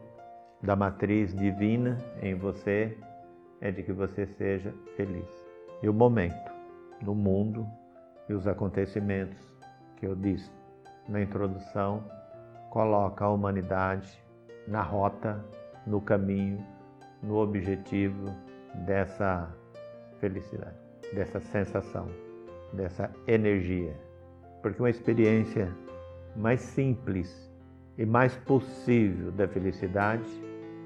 da 0.62 0.74
matriz 0.74 1.34
divina 1.34 1.98
em 2.20 2.34
você 2.34 2.96
é 3.60 3.70
de 3.70 3.82
que 3.82 3.92
você 3.92 4.26
seja 4.26 4.74
feliz. 4.96 5.28
E 5.82 5.88
o 5.88 5.94
momento 5.94 6.50
do 7.00 7.14
mundo 7.14 7.66
e 8.28 8.34
os 8.34 8.46
acontecimentos 8.46 9.38
que 9.96 10.06
eu 10.06 10.14
disse 10.14 10.50
na 11.08 11.20
introdução 11.20 12.04
coloca 12.70 13.24
a 13.24 13.30
humanidade 13.30 14.22
na 14.66 14.82
rota, 14.82 15.44
no 15.86 16.00
caminho, 16.00 16.64
no 17.22 17.36
objetivo 17.36 18.34
dessa 18.86 19.48
felicidade, 20.22 20.76
dessa 21.12 21.40
sensação, 21.40 22.06
dessa 22.72 23.10
energia. 23.26 23.92
Porque 24.62 24.80
uma 24.80 24.88
experiência 24.88 25.68
mais 26.36 26.60
simples 26.60 27.50
e 27.98 28.06
mais 28.06 28.36
possível 28.36 29.32
da 29.32 29.48
felicidade 29.48 30.24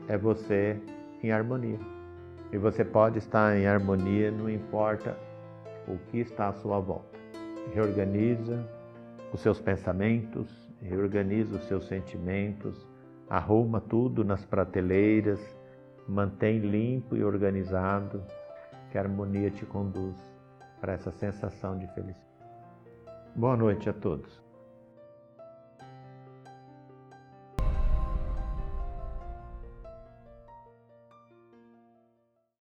é 0.08 0.16
você 0.16 0.80
em 1.22 1.30
harmonia. 1.30 1.78
E 2.50 2.56
você 2.56 2.82
pode 2.82 3.18
estar 3.18 3.54
em 3.56 3.66
harmonia, 3.66 4.30
não 4.30 4.48
importa 4.48 5.14
o 5.86 5.98
que 6.10 6.18
está 6.20 6.48
à 6.48 6.52
sua 6.54 6.80
volta. 6.80 7.18
Reorganiza 7.74 8.66
os 9.34 9.40
seus 9.40 9.60
pensamentos, 9.60 10.48
reorganiza 10.80 11.56
os 11.56 11.64
seus 11.64 11.86
sentimentos, 11.86 12.86
arruma 13.28 13.82
tudo 13.82 14.24
nas 14.24 14.46
prateleiras, 14.46 15.40
mantém 16.08 16.58
limpo 16.58 17.16
e 17.16 17.22
organizado, 17.22 18.22
que 18.90 18.98
a 18.98 19.00
harmonia 19.02 19.50
te 19.50 19.66
conduz 19.66 20.16
para 20.80 20.92
essa 20.92 21.10
sensação 21.10 21.78
de 21.78 21.86
felicidade. 21.88 22.26
Boa 23.34 23.56
noite 23.56 23.90
a 23.90 23.92
todos. 23.92 24.45